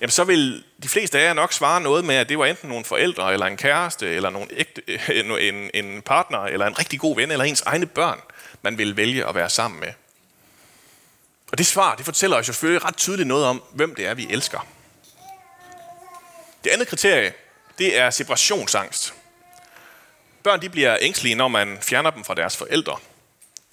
Jamen 0.00 0.10
så 0.10 0.24
vil 0.24 0.64
de 0.82 0.88
fleste 0.88 1.18
af 1.18 1.24
jer 1.24 1.32
nok 1.32 1.52
svare 1.52 1.80
noget 1.80 2.04
med, 2.04 2.14
at 2.14 2.28
det 2.28 2.38
var 2.38 2.46
enten 2.46 2.68
nogle 2.68 2.84
forældre, 2.84 3.32
eller 3.32 3.46
en 3.46 3.56
kæreste, 3.56 4.08
eller 4.08 4.30
nogle 4.30 4.48
ægte, 4.50 4.82
en, 5.48 5.70
en 5.74 6.02
partner, 6.02 6.38
eller 6.38 6.66
en 6.66 6.78
rigtig 6.78 7.00
god 7.00 7.16
ven, 7.16 7.30
eller 7.30 7.44
ens 7.44 7.62
egne 7.66 7.86
børn, 7.86 8.20
man 8.62 8.78
vil 8.78 8.96
vælge 8.96 9.28
at 9.28 9.34
være 9.34 9.50
sammen 9.50 9.80
med. 9.80 9.88
Og 11.52 11.58
det 11.58 11.66
svar, 11.66 11.94
det 11.94 12.04
fortæller 12.04 12.36
os 12.36 12.48
jo 12.48 12.52
selvfølgelig 12.52 12.84
ret 12.84 12.96
tydeligt 12.96 13.26
noget 13.26 13.46
om, 13.46 13.62
hvem 13.72 13.94
det 13.94 14.06
er, 14.06 14.14
vi 14.14 14.26
elsker. 14.30 14.66
Det 16.64 16.70
andet 16.70 16.88
kriterie, 16.88 17.32
det 17.78 17.98
er 17.98 18.10
separationsangst. 18.10 19.14
Børn 20.42 20.62
de 20.62 20.68
bliver 20.68 20.96
ængstelige, 21.00 21.34
når 21.34 21.48
man 21.48 21.78
fjerner 21.80 22.10
dem 22.10 22.24
fra 22.24 22.34
deres 22.34 22.56
forældre. 22.56 22.96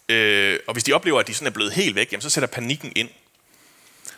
Øh, 0.10 0.60
og 0.68 0.74
hvis 0.74 0.84
de 0.84 0.94
oplever, 0.94 1.20
at 1.20 1.28
de 1.28 1.34
sådan 1.34 1.48
er 1.48 1.52
blevet 1.52 1.74
helt 1.74 1.96
væk, 1.96 2.12
jamen, 2.12 2.22
så 2.22 2.30
sætter 2.30 2.48
panikken 2.48 2.92
ind. 2.96 3.10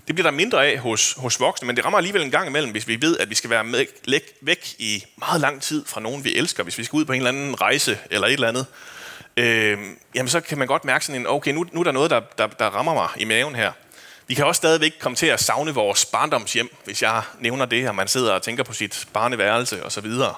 Det 0.08 0.16
bliver 0.16 0.32
der 0.32 0.38
mindre 0.38 0.68
af 0.68 0.80
hos, 0.80 1.14
hos 1.18 1.40
voksne, 1.40 1.68
men 1.68 1.76
det 1.76 1.86
rammer 1.86 1.98
alligevel 1.98 2.22
en 2.22 2.32
gang 2.32 2.48
imellem, 2.48 2.72
hvis 2.72 2.88
vi 2.88 3.02
ved, 3.02 3.18
at 3.18 3.30
vi 3.30 3.36
skal 3.36 3.50
være 3.50 3.64
med, 3.64 3.86
væk 4.42 4.76
i 4.80 5.04
meget 5.18 5.42
lang 5.42 5.62
tid 5.62 5.86
fra 5.86 6.02
nogen, 6.02 6.24
vi 6.24 6.36
elsker. 6.36 6.64
Hvis 6.64 6.78
vi 6.78 6.84
skal 6.84 6.98
ud 6.98 7.06
på 7.06 7.12
en 7.12 7.18
eller 7.18 7.30
anden 7.30 7.62
rejse 7.62 7.98
eller 8.10 8.28
et 8.28 8.34
eller 8.34 8.48
andet, 8.48 8.66
øh, 9.38 9.78
jamen 10.16 10.30
så 10.30 10.42
kan 10.42 10.58
man 10.58 10.68
godt 10.68 10.86
mærke 10.86 11.06
sådan 11.06 11.22
en, 11.22 11.28
okay, 11.28 11.52
nu, 11.52 11.66
nu 11.72 11.80
er 11.80 11.84
der 11.84 11.92
noget, 11.92 12.12
der, 12.12 12.22
der, 12.38 12.48
der 12.48 12.66
rammer 12.66 12.94
mig 12.94 13.10
i 13.18 13.26
maven 13.26 13.56
her. 13.56 13.72
Vi 14.28 14.34
kan 14.34 14.46
også 14.46 14.58
stadigvæk 14.58 14.94
komme 15.00 15.16
til 15.16 15.28
at 15.28 15.40
savne 15.40 15.74
vores 15.74 16.06
barndomshjem, 16.06 16.76
hvis 16.86 17.02
jeg 17.02 17.22
nævner 17.40 17.66
det, 17.66 17.90
og 17.90 17.96
man 17.96 18.08
sidder 18.08 18.34
og 18.34 18.42
tænker 18.42 18.64
på 18.64 18.74
sit 18.74 19.08
barneværelse 19.14 19.86
osv. 19.86 20.12
Så, 20.12 20.34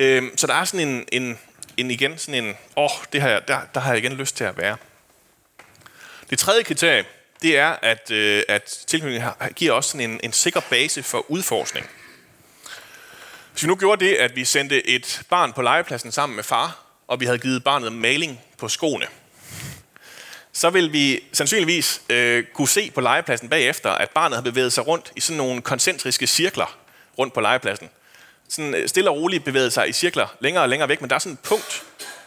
øh, 0.00 0.22
så 0.36 0.46
der 0.46 0.54
er 0.54 0.64
sådan 0.64 0.88
en, 0.88 1.04
en, 1.12 1.38
en 1.76 1.90
igen 1.90 2.18
sådan 2.18 2.44
en, 2.44 2.50
åh, 2.76 2.84
oh, 2.84 2.90
det 3.12 3.20
har 3.20 3.28
jeg, 3.28 3.48
der, 3.48 3.58
der 3.74 3.80
har 3.80 3.94
jeg 3.94 4.04
igen 4.04 4.12
lyst 4.12 4.36
til 4.36 4.44
at 4.44 4.58
være. 4.58 4.76
Det 6.30 6.38
tredje 6.38 6.62
kriterie, 6.62 7.04
det 7.44 7.58
er, 7.58 7.76
at, 7.82 8.10
øh, 8.10 8.42
at 8.48 8.78
tilknytningen 8.86 9.30
giver 9.56 9.72
også 9.72 9.90
sådan 9.90 10.10
en, 10.10 10.20
en 10.22 10.32
sikker 10.32 10.60
base 10.70 11.02
for 11.02 11.30
udforskning. 11.30 11.86
Hvis 13.52 13.62
vi 13.62 13.68
nu 13.68 13.76
gjorde 13.76 14.04
det, 14.04 14.14
at 14.14 14.36
vi 14.36 14.44
sendte 14.44 14.88
et 14.88 15.22
barn 15.30 15.52
på 15.52 15.62
legepladsen 15.62 16.12
sammen 16.12 16.36
med 16.36 16.44
far, 16.44 16.84
og 17.08 17.20
vi 17.20 17.24
havde 17.24 17.38
givet 17.38 17.64
barnet 17.64 17.92
maling 17.92 18.40
på 18.58 18.68
skoene, 18.68 19.06
så 20.52 20.70
vil 20.70 20.92
vi 20.92 21.20
sandsynligvis 21.32 22.02
øh, 22.08 22.44
kunne 22.54 22.68
se 22.68 22.90
på 22.90 23.00
legepladsen 23.00 23.48
bagefter, 23.48 23.90
at 23.90 24.10
barnet 24.10 24.36
har 24.36 24.42
bevæget 24.42 24.72
sig 24.72 24.86
rundt 24.86 25.12
i 25.16 25.20
sådan 25.20 25.36
nogle 25.36 25.62
koncentriske 25.62 26.26
cirkler 26.26 26.78
rundt 27.18 27.34
på 27.34 27.40
legepladsen. 27.40 27.88
Sådan 28.48 28.74
øh, 28.74 28.88
stille 28.88 29.10
og 29.10 29.16
roligt 29.16 29.44
bevæget 29.44 29.72
sig 29.72 29.88
i 29.88 29.92
cirkler 29.92 30.36
længere 30.40 30.64
og 30.64 30.68
længere 30.68 30.88
væk, 30.88 31.00
men 31.00 31.10
der 31.10 31.16
er 31.16 31.20
sådan 31.20 31.32
et 31.32 31.38
punkt, 31.38 31.82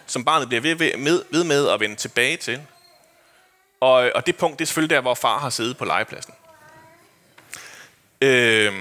som 0.08 0.26
barnet 0.26 0.48
bliver 0.48 0.62
ved 0.62 0.98
med, 0.98 1.24
ved 1.30 1.44
med 1.44 1.70
at 1.70 1.80
vende 1.80 1.96
tilbage 1.96 2.38
til. 2.38 2.62
Og, 3.80 4.12
og 4.16 4.26
det 4.26 4.36
punkt, 4.36 4.60
det 4.60 4.66
er 4.66 4.68
selvfølgelig 4.68 4.96
der, 4.96 5.02
hvor 5.02 5.14
far 5.14 5.40
har 5.40 5.50
siddet 5.50 5.78
på 5.78 5.86
legepladsen. 5.86 6.34
Øh, 8.22 8.74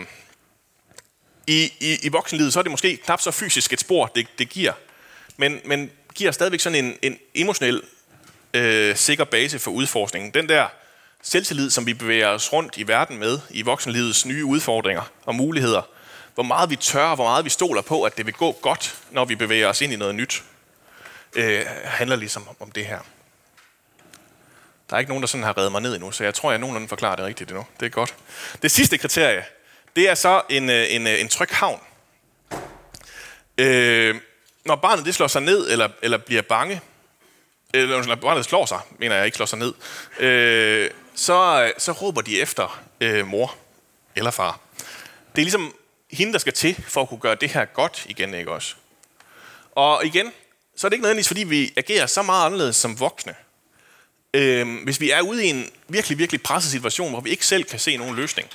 i, 1.47 1.73
i, 1.81 1.99
I 2.03 2.09
voksenlivet, 2.09 2.53
så 2.53 2.59
er 2.59 2.63
det 2.63 2.71
måske 2.71 2.97
knap 2.97 3.21
så 3.21 3.31
fysisk 3.31 3.73
et 3.73 3.81
spor, 3.81 4.07
det, 4.07 4.27
det 4.39 4.49
giver, 4.49 4.73
men, 5.37 5.61
men 5.65 5.91
giver 6.15 6.31
stadigvæk 6.31 6.61
sådan 6.61 6.85
en, 6.85 6.99
en 7.03 7.19
emotionel 7.35 7.83
øh, 8.55 8.97
sikker 8.97 9.25
base 9.25 9.59
for 9.59 9.71
udforskningen. 9.71 10.35
Den 10.35 10.49
der 10.49 10.67
selvtillid, 11.23 11.71
som 11.71 11.87
vi 11.87 11.95
bevæger 11.95 12.29
os 12.29 12.53
rundt 12.53 12.77
i 12.77 12.89
verden 12.89 13.19
med, 13.19 13.39
i 13.51 13.63
voksenlivets 13.63 14.27
nye 14.27 14.45
udfordringer 14.45 15.11
og 15.25 15.35
muligheder. 15.35 15.83
Hvor 16.35 16.43
meget 16.43 16.71
vi 16.71 16.77
tør, 16.77 17.15
hvor 17.15 17.25
meget 17.25 17.45
vi 17.45 17.51
stoler 17.51 17.83
på, 17.83 18.03
at 18.03 18.17
det 18.17 18.27
vil 18.27 18.35
gå 18.35 18.53
godt, 18.53 18.95
når 19.11 19.25
vi 19.25 19.35
bevæger 19.35 19.69
os 19.69 19.81
ind 19.81 19.93
i 19.93 19.97
noget 19.97 20.15
nyt, 20.15 20.43
øh, 21.35 21.67
handler 21.85 22.17
ligesom 22.17 22.49
om 22.61 22.71
det 22.71 22.87
her. 22.87 22.99
Der 24.91 24.97
er 24.97 24.99
ikke 25.01 25.11
nogen, 25.11 25.23
der 25.23 25.27
sådan 25.27 25.45
har 25.45 25.59
reddet 25.59 25.73
mig 25.73 25.83
ned 25.83 25.95
endnu, 25.95 26.13
så 26.13 26.25
jeg 26.25 26.35
tror, 26.35 26.51
jeg 26.51 26.59
nogenlunde 26.59 26.89
forklarer 26.89 27.17
det 27.17 27.25
rigtigt 27.25 27.51
endnu. 27.51 27.67
Det 27.81 27.87
er 27.87 27.91
godt. 27.91 28.15
Det 28.63 28.71
sidste 28.71 28.99
kriterie, 28.99 29.45
det 29.97 30.09
er 30.09 30.15
så 30.15 30.43
en, 30.49 30.71
øh, 30.71 30.95
en, 30.95 31.07
øh, 31.07 31.21
en 31.21 31.29
tryg 31.29 31.49
havn. 31.51 31.81
Øh, 33.59 34.15
når 34.65 34.77
barnet 34.77 35.05
det 35.05 35.15
slår 35.15 35.27
sig 35.27 35.43
ned 35.43 35.71
eller, 35.71 35.89
eller 36.03 36.19
bliver 36.19 36.43
bange, 36.43 36.81
eller 37.75 38.07
når 38.07 38.15
barnet 38.15 38.45
slår 38.45 38.67
sig, 38.67 38.81
mener 38.99 39.17
jeg 39.17 39.25
ikke 39.25 39.37
slår 39.37 39.47
sig 39.47 39.59
ned, 39.59 39.75
øh, 40.19 40.91
så, 41.15 41.63
øh, 41.65 41.71
så 41.79 41.93
råber 41.93 42.21
de 42.21 42.41
efter 42.41 42.83
øh, 43.01 43.27
mor 43.27 43.55
eller 44.17 44.31
far. 44.31 44.61
Det 45.37 45.43
er 45.43 45.45
ligesom 45.45 45.75
hende, 46.11 46.33
der 46.33 46.39
skal 46.39 46.53
til 46.53 46.85
for 46.89 47.03
at 47.03 47.09
kunne 47.09 47.21
gøre 47.21 47.35
det 47.35 47.51
her 47.51 47.65
godt 47.65 48.07
igen, 48.09 48.35
ikke 48.35 48.51
også? 48.51 48.75
Og 49.73 50.07
igen, 50.07 50.33
så 50.77 50.87
er 50.87 50.89
det 50.89 50.95
ikke 50.95 51.03
nødvendigvis, 51.03 51.29
fordi 51.29 51.45
vi 51.45 51.73
agerer 51.77 52.07
så 52.07 52.23
meget 52.23 52.47
anderledes 52.47 52.77
som 52.77 53.01
voksne. 53.01 53.35
Øh, 54.37 54.85
hvis 54.85 55.01
vi 55.01 55.11
er 55.11 55.21
ude 55.21 55.47
i 55.47 55.49
en 55.49 55.71
virkelig, 55.89 56.19
virkelig 56.19 56.43
presset 56.43 56.73
situation, 56.73 57.11
hvor 57.11 57.21
vi 57.21 57.31
ikke 57.31 57.47
selv 57.47 57.65
kan 57.65 57.79
se 57.79 57.97
nogen 57.97 58.17
løsning, 58.17 58.49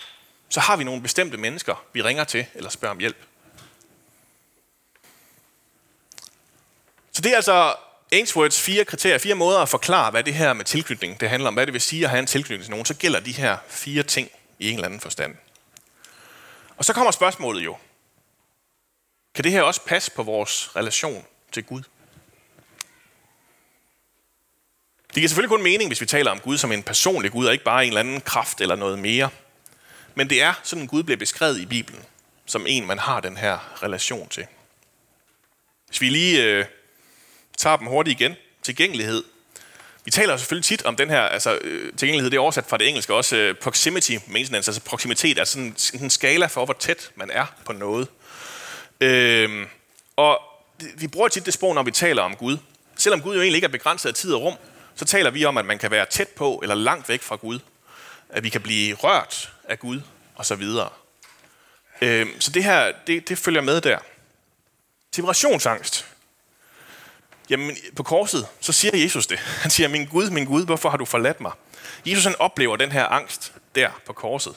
så 0.50 0.60
har 0.60 0.76
vi 0.76 0.84
nogle 0.84 1.02
bestemte 1.02 1.38
mennesker, 1.38 1.84
vi 1.94 2.02
ringer 2.02 2.24
til 2.24 2.46
eller 2.54 2.70
spørger 2.70 2.94
om 2.94 3.00
hjælp. 3.00 3.18
Så 7.12 7.22
det 7.22 7.32
er 7.32 7.36
altså 7.36 7.76
Ainsworths 8.12 8.62
fire 8.62 8.86
kriterier, 8.86 9.18
fire 9.18 9.36
måder 9.36 9.60
at 9.60 9.70
forklare, 9.70 10.12
hvad 10.12 10.24
det 10.24 10.34
her 10.34 10.54
med 10.54 10.66
tilknytning 10.66 11.20
det 11.20 11.30
handler 11.30 11.48
om, 11.48 11.54
hvad 11.54 11.66
det 11.66 11.74
vil 11.74 11.82
sige 11.82 12.04
at 12.04 12.10
have 12.10 12.20
en 12.20 12.26
tilknytning 12.26 12.64
til 12.64 12.72
nogen, 12.72 12.86
så 12.86 12.94
gælder 12.94 13.20
de 13.20 13.32
her 13.32 13.58
fire 13.68 14.04
ting 14.04 14.30
i 14.60 14.70
en 14.70 14.76
eller 14.76 14.86
anden 14.86 15.00
forstand. 15.00 15.36
Og 16.78 16.86
så 16.86 16.94
kommer 16.94 17.12
spørgsmålet 17.12 17.66
jo, 17.66 17.78
kan 19.36 19.44
det 19.44 19.52
her 19.52 19.62
også 19.62 19.82
passe 19.86 20.12
på 20.12 20.24
vores 20.24 20.76
relation 20.76 21.26
til 21.52 21.64
Gud? 21.64 21.84
Det 25.12 25.15
giver 25.15 25.27
selvfølgelig 25.27 25.50
kun 25.50 25.63
mening, 25.63 25.89
hvis 25.89 26.01
vi 26.01 26.06
taler 26.06 26.32
om 26.32 26.39
Gud 26.39 26.58
som 26.58 26.72
en 26.72 26.84
personlig 26.84 27.32
Gud, 27.32 27.46
og 27.46 27.51
ikke 27.51 27.63
bare 27.63 27.84
en 27.84 27.88
eller 27.88 28.00
anden 28.00 28.22
kraft 28.22 28.62
eller 28.62 28.75
noget 28.75 29.00
mere. 29.00 29.30
Men 30.15 30.30
det 30.30 30.41
er 30.41 30.53
sådan, 30.63 30.88
Gud 30.88 31.03
bliver 31.03 31.18
beskrevet 31.18 31.60
i 31.60 31.65
Bibelen, 31.65 32.01
som 32.46 32.65
en, 32.68 32.88
man 32.88 33.00
har 33.00 33.20
den 33.20 33.38
her 33.38 33.84
relation 33.84 34.30
til. 34.30 34.46
Hvis 35.88 36.01
vi 36.01 36.10
lige 36.10 36.44
øh, 36.44 36.65
tager 37.58 37.77
dem 37.77 37.88
hurtigt 37.88 38.22
igen. 38.22 38.36
Tilgængelighed. 38.63 39.24
Vi 40.06 40.12
taler 40.12 40.38
selvfølgelig 40.38 40.65
tit 40.65 40.86
om 40.86 40.96
den 40.96 41.10
her, 41.10 41.22
altså 41.22 41.60
øh, 41.62 41.94
tilgængelighed, 41.98 42.32
det 42.32 42.38
er 42.38 42.41
oversat 42.41 42.65
fra 42.68 42.77
det 42.77 42.88
engelske 42.88 43.13
også, 43.13 43.36
øh, 43.36 43.56
proximity 43.56 44.15
maintenance, 44.27 44.70
altså 44.70 44.82
proximitet, 44.82 45.39
altså 45.39 45.53
sådan, 45.53 45.74
sådan 45.77 46.03
en 46.03 46.10
skala 46.10 46.46
for, 46.46 46.65
hvor 46.65 46.74
tæt 46.80 47.12
man 47.15 47.30
er 47.32 47.46
på 47.65 47.74
noget. 47.74 48.08
Øh, 49.01 49.65
og 50.15 50.39
vi 50.98 51.08
bruger 51.08 51.27
tit 51.27 51.46
det 51.46 51.53
sprog, 51.53 51.75
når 51.75 51.84
vi 51.84 51.91
taler 51.91 52.22
om 52.22 52.36
Gud. 52.36 52.58
Selvom 52.96 53.22
Gud 53.22 53.36
jo 53.36 53.41
egentlig 53.41 53.58
ikke 53.58 53.65
er 53.65 53.72
begrænset 53.72 54.10
af 54.10 54.15
tid 54.15 54.34
og 54.34 54.41
rum, 54.41 54.56
så 54.96 55.06
taler 55.06 55.30
vi 55.30 55.46
om, 55.46 55.58
at 55.58 55.66
man 55.66 55.78
kan 55.78 55.92
være 55.92 56.06
tæt 56.06 56.28
på 56.28 56.60
eller 56.64 56.76
langt 56.76 57.10
væk 57.10 57.22
fra 57.22 57.36
Gud. 57.36 57.60
At 58.30 58.44
vi 58.44 58.50
kan 58.50 58.62
blive 58.62 58.96
rørt 58.96 59.54
af 59.64 59.80
Gud, 59.80 60.02
og 60.36 60.46
så 60.46 60.56
videre. 60.56 60.90
Øh, 62.02 62.28
så 62.40 62.52
det 62.52 62.64
her, 62.64 62.92
det, 63.08 63.30
det 63.30 63.38
følger 63.38 63.62
med 63.62 63.82
der. 63.82 64.00
Separationsangst. 65.16 66.08
Jamen, 67.50 67.78
på 67.96 68.04
korset, 68.04 68.48
så 68.60 68.74
siger 68.74 68.98
Jesus 68.98 69.28
det. 69.28 69.40
Han 69.40 69.72
siger, 69.72 69.88
min 69.88 70.06
Gud, 70.06 70.30
min 70.30 70.46
Gud, 70.46 70.66
hvorfor 70.66 70.90
har 70.90 70.98
du 70.98 71.06
forladt 71.06 71.42
mig? 71.42 71.52
Jesus 72.06 72.24
han 72.24 72.36
oplever 72.40 72.78
den 72.78 72.92
her 72.92 73.06
angst 73.06 73.54
der 73.76 73.90
på 74.06 74.14
korset. 74.14 74.56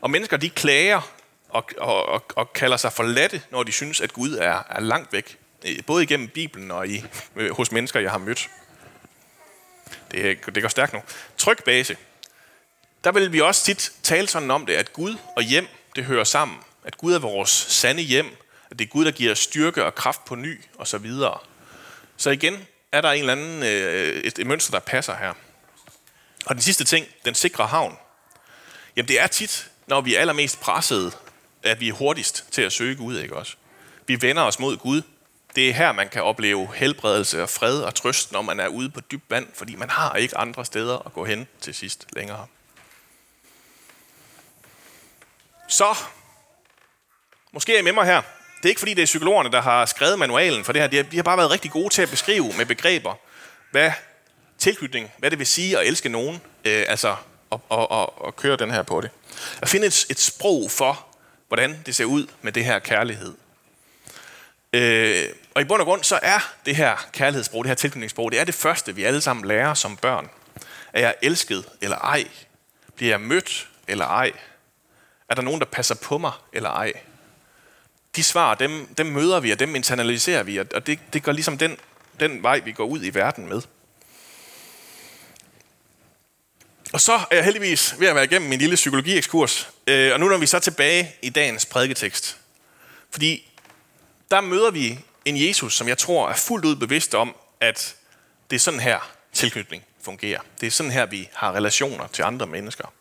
Og 0.00 0.10
mennesker, 0.10 0.36
de 0.36 0.50
klager 0.50 1.00
og, 1.48 1.64
og, 1.78 2.06
og, 2.08 2.24
og 2.36 2.52
kalder 2.52 2.76
sig 2.76 2.92
forladte, 2.92 3.42
når 3.50 3.62
de 3.62 3.72
synes, 3.72 4.00
at 4.00 4.12
Gud 4.12 4.32
er, 4.32 4.62
er 4.70 4.80
langt 4.80 5.12
væk. 5.12 5.38
Øh, 5.64 5.84
både 5.86 6.02
igennem 6.02 6.28
Bibelen 6.28 6.70
og 6.70 6.88
i, 6.88 7.04
øh, 7.36 7.56
hos 7.56 7.72
mennesker, 7.72 8.00
jeg 8.00 8.10
har 8.10 8.18
mødt. 8.18 8.48
Det, 10.14 10.54
det 10.54 10.62
går 10.62 10.68
stærkt 10.68 10.92
nu. 10.92 11.02
Trykbase. 11.38 11.96
Der 13.04 13.12
vil 13.12 13.32
vi 13.32 13.40
også 13.40 13.64
tit 13.64 13.92
tale 14.02 14.28
sådan 14.28 14.50
om 14.50 14.66
det, 14.66 14.72
at 14.72 14.92
Gud 14.92 15.16
og 15.36 15.42
hjem, 15.42 15.66
det 15.96 16.04
hører 16.04 16.24
sammen. 16.24 16.58
At 16.84 16.98
Gud 16.98 17.14
er 17.14 17.18
vores 17.18 17.50
sande 17.50 18.02
hjem. 18.02 18.36
At 18.70 18.78
det 18.78 18.84
er 18.84 18.88
Gud, 18.88 19.04
der 19.04 19.10
giver 19.10 19.34
styrke 19.34 19.84
og 19.84 19.94
kraft 19.94 20.24
på 20.24 20.34
ny, 20.34 20.60
og 20.74 20.86
så 20.86 20.98
videre. 20.98 21.38
Så 22.16 22.30
igen 22.30 22.66
er 22.92 23.00
der 23.00 23.10
en 23.10 23.20
eller 23.20 23.32
anden, 23.32 23.62
øh, 23.62 24.14
et, 24.14 24.38
et 24.38 24.46
mønster, 24.46 24.70
der 24.70 24.78
passer 24.78 25.16
her. 25.16 25.32
Og 26.46 26.54
den 26.54 26.62
sidste 26.62 26.84
ting, 26.84 27.06
den 27.24 27.34
sikre 27.34 27.66
havn. 27.66 27.96
Jamen 28.96 29.08
det 29.08 29.20
er 29.20 29.26
tit, 29.26 29.70
når 29.86 30.00
vi 30.00 30.14
er 30.14 30.20
allermest 30.20 30.60
pressede, 30.60 31.12
at 31.62 31.80
vi 31.80 31.88
er 31.88 31.92
hurtigst 31.92 32.46
til 32.50 32.62
at 32.62 32.72
søge 32.72 32.96
Gud, 32.96 33.18
ikke 33.18 33.36
også? 33.36 33.56
Vi 34.06 34.22
vender 34.22 34.42
os 34.42 34.58
mod 34.58 34.76
Gud. 34.76 35.02
Det 35.54 35.68
er 35.68 35.72
her, 35.72 35.92
man 35.92 36.08
kan 36.08 36.22
opleve 36.22 36.68
helbredelse 36.74 37.42
og 37.42 37.48
fred 37.48 37.80
og 37.80 37.94
trøst, 37.94 38.32
når 38.32 38.42
man 38.42 38.60
er 38.60 38.68
ude 38.68 38.90
på 38.90 39.00
dyb 39.00 39.22
vand, 39.30 39.46
fordi 39.54 39.76
man 39.76 39.90
har 39.90 40.14
ikke 40.14 40.38
andre 40.38 40.64
steder 40.64 41.06
at 41.06 41.12
gå 41.12 41.24
hen 41.24 41.48
til 41.60 41.74
sidst 41.74 42.06
længere. 42.12 42.46
Så, 45.68 45.96
måske 47.52 47.74
er 47.74 47.78
I 47.78 47.82
med 47.82 47.92
mig 47.92 48.06
her. 48.06 48.22
Det 48.56 48.64
er 48.64 48.68
ikke 48.68 48.78
fordi, 48.78 48.94
det 48.94 49.02
er 49.02 49.06
psykologerne, 49.06 49.50
der 49.50 49.60
har 49.60 49.86
skrevet 49.86 50.18
manualen 50.18 50.64
for 50.64 50.72
det 50.72 50.80
her. 50.80 50.88
De 50.88 50.96
har, 50.96 51.02
de 51.02 51.16
har 51.16 51.22
bare 51.22 51.36
været 51.36 51.50
rigtig 51.50 51.70
gode 51.70 51.94
til 51.94 52.02
at 52.02 52.10
beskrive 52.10 52.52
med 52.56 52.66
begreber, 52.66 53.14
hvad 53.70 53.92
tilknytning, 54.58 55.10
hvad 55.18 55.30
det 55.30 55.38
vil 55.38 55.46
sige 55.46 55.78
at 55.78 55.86
elske 55.86 56.08
nogen, 56.08 56.40
øh, 56.64 56.84
altså 56.88 57.16
at, 57.52 57.58
at, 57.70 57.86
at, 57.90 58.08
at 58.26 58.36
køre 58.36 58.56
den 58.56 58.70
her 58.70 58.82
på 58.82 59.00
det. 59.00 59.10
At 59.62 59.68
finde 59.68 59.86
et, 59.86 60.06
et 60.10 60.20
sprog 60.20 60.70
for, 60.70 61.06
hvordan 61.48 61.82
det 61.86 61.94
ser 61.94 62.04
ud 62.04 62.26
med 62.42 62.52
det 62.52 62.64
her 62.64 62.78
kærlighed. 62.78 63.34
Øh, 64.74 65.28
og 65.54 65.62
i 65.62 65.64
bund 65.64 65.80
og 65.80 65.86
grund, 65.86 66.04
så 66.04 66.18
er 66.22 66.52
det 66.66 66.76
her 66.76 67.06
kærlighedssprog, 67.12 67.64
det 67.64 67.68
her 67.68 67.74
tilknytningssprog, 67.74 68.32
det 68.32 68.40
er 68.40 68.44
det 68.44 68.54
første, 68.54 68.94
vi 68.94 69.04
alle 69.04 69.20
sammen 69.20 69.44
lærer 69.44 69.74
som 69.74 69.96
børn. 69.96 70.30
Er 70.92 71.00
jeg 71.00 71.14
elsket 71.22 71.64
eller 71.80 71.96
ej? 71.96 72.24
Bliver 72.96 73.12
jeg 73.12 73.20
mødt 73.20 73.68
eller 73.88 74.04
ej? 74.04 74.32
Er 75.28 75.34
der 75.34 75.42
nogen, 75.42 75.60
der 75.60 75.66
passer 75.66 75.94
på 75.94 76.18
mig 76.18 76.32
eller 76.52 76.70
ej? 76.70 76.92
De 78.16 78.22
svar, 78.22 78.54
dem, 78.54 78.86
dem 78.86 79.06
møder 79.06 79.40
vi, 79.40 79.50
og 79.50 79.58
dem 79.58 79.74
internaliserer 79.74 80.42
vi, 80.42 80.58
og 80.58 80.86
det, 80.86 80.98
det 81.12 81.22
gør 81.22 81.32
ligesom 81.32 81.58
den, 81.58 81.76
den 82.20 82.42
vej, 82.42 82.58
vi 82.58 82.72
går 82.72 82.84
ud 82.84 83.04
i 83.04 83.14
verden 83.14 83.48
med. 83.48 83.62
Og 86.92 87.00
så 87.00 87.12
er 87.12 87.36
jeg 87.36 87.44
heldigvis 87.44 87.94
ved 87.98 88.08
at 88.08 88.14
være 88.14 88.24
igennem 88.24 88.48
min 88.48 88.58
lille 88.58 88.74
psykologiekskurs, 88.74 89.70
øh, 89.86 90.12
og 90.12 90.20
nu 90.20 90.28
når 90.28 90.38
vi 90.38 90.46
så 90.46 90.58
tilbage 90.58 91.14
i 91.22 91.30
dagens 91.30 91.66
prædiketekst. 91.66 92.38
Fordi 93.10 93.53
der 94.30 94.40
møder 94.40 94.70
vi 94.70 94.98
en 95.24 95.48
Jesus, 95.48 95.76
som 95.76 95.88
jeg 95.88 95.98
tror 95.98 96.28
er 96.28 96.34
fuldt 96.34 96.64
ud 96.64 96.76
bevidst 96.76 97.14
om, 97.14 97.36
at 97.60 97.96
det 98.50 98.56
er 98.56 98.60
sådan 98.60 98.80
her 98.80 99.10
tilknytning 99.32 99.84
fungerer. 100.02 100.40
Det 100.60 100.66
er 100.66 100.70
sådan 100.70 100.92
her, 100.92 101.06
vi 101.06 101.28
har 101.32 101.52
relationer 101.52 102.06
til 102.06 102.22
andre 102.22 102.46
mennesker. 102.46 102.92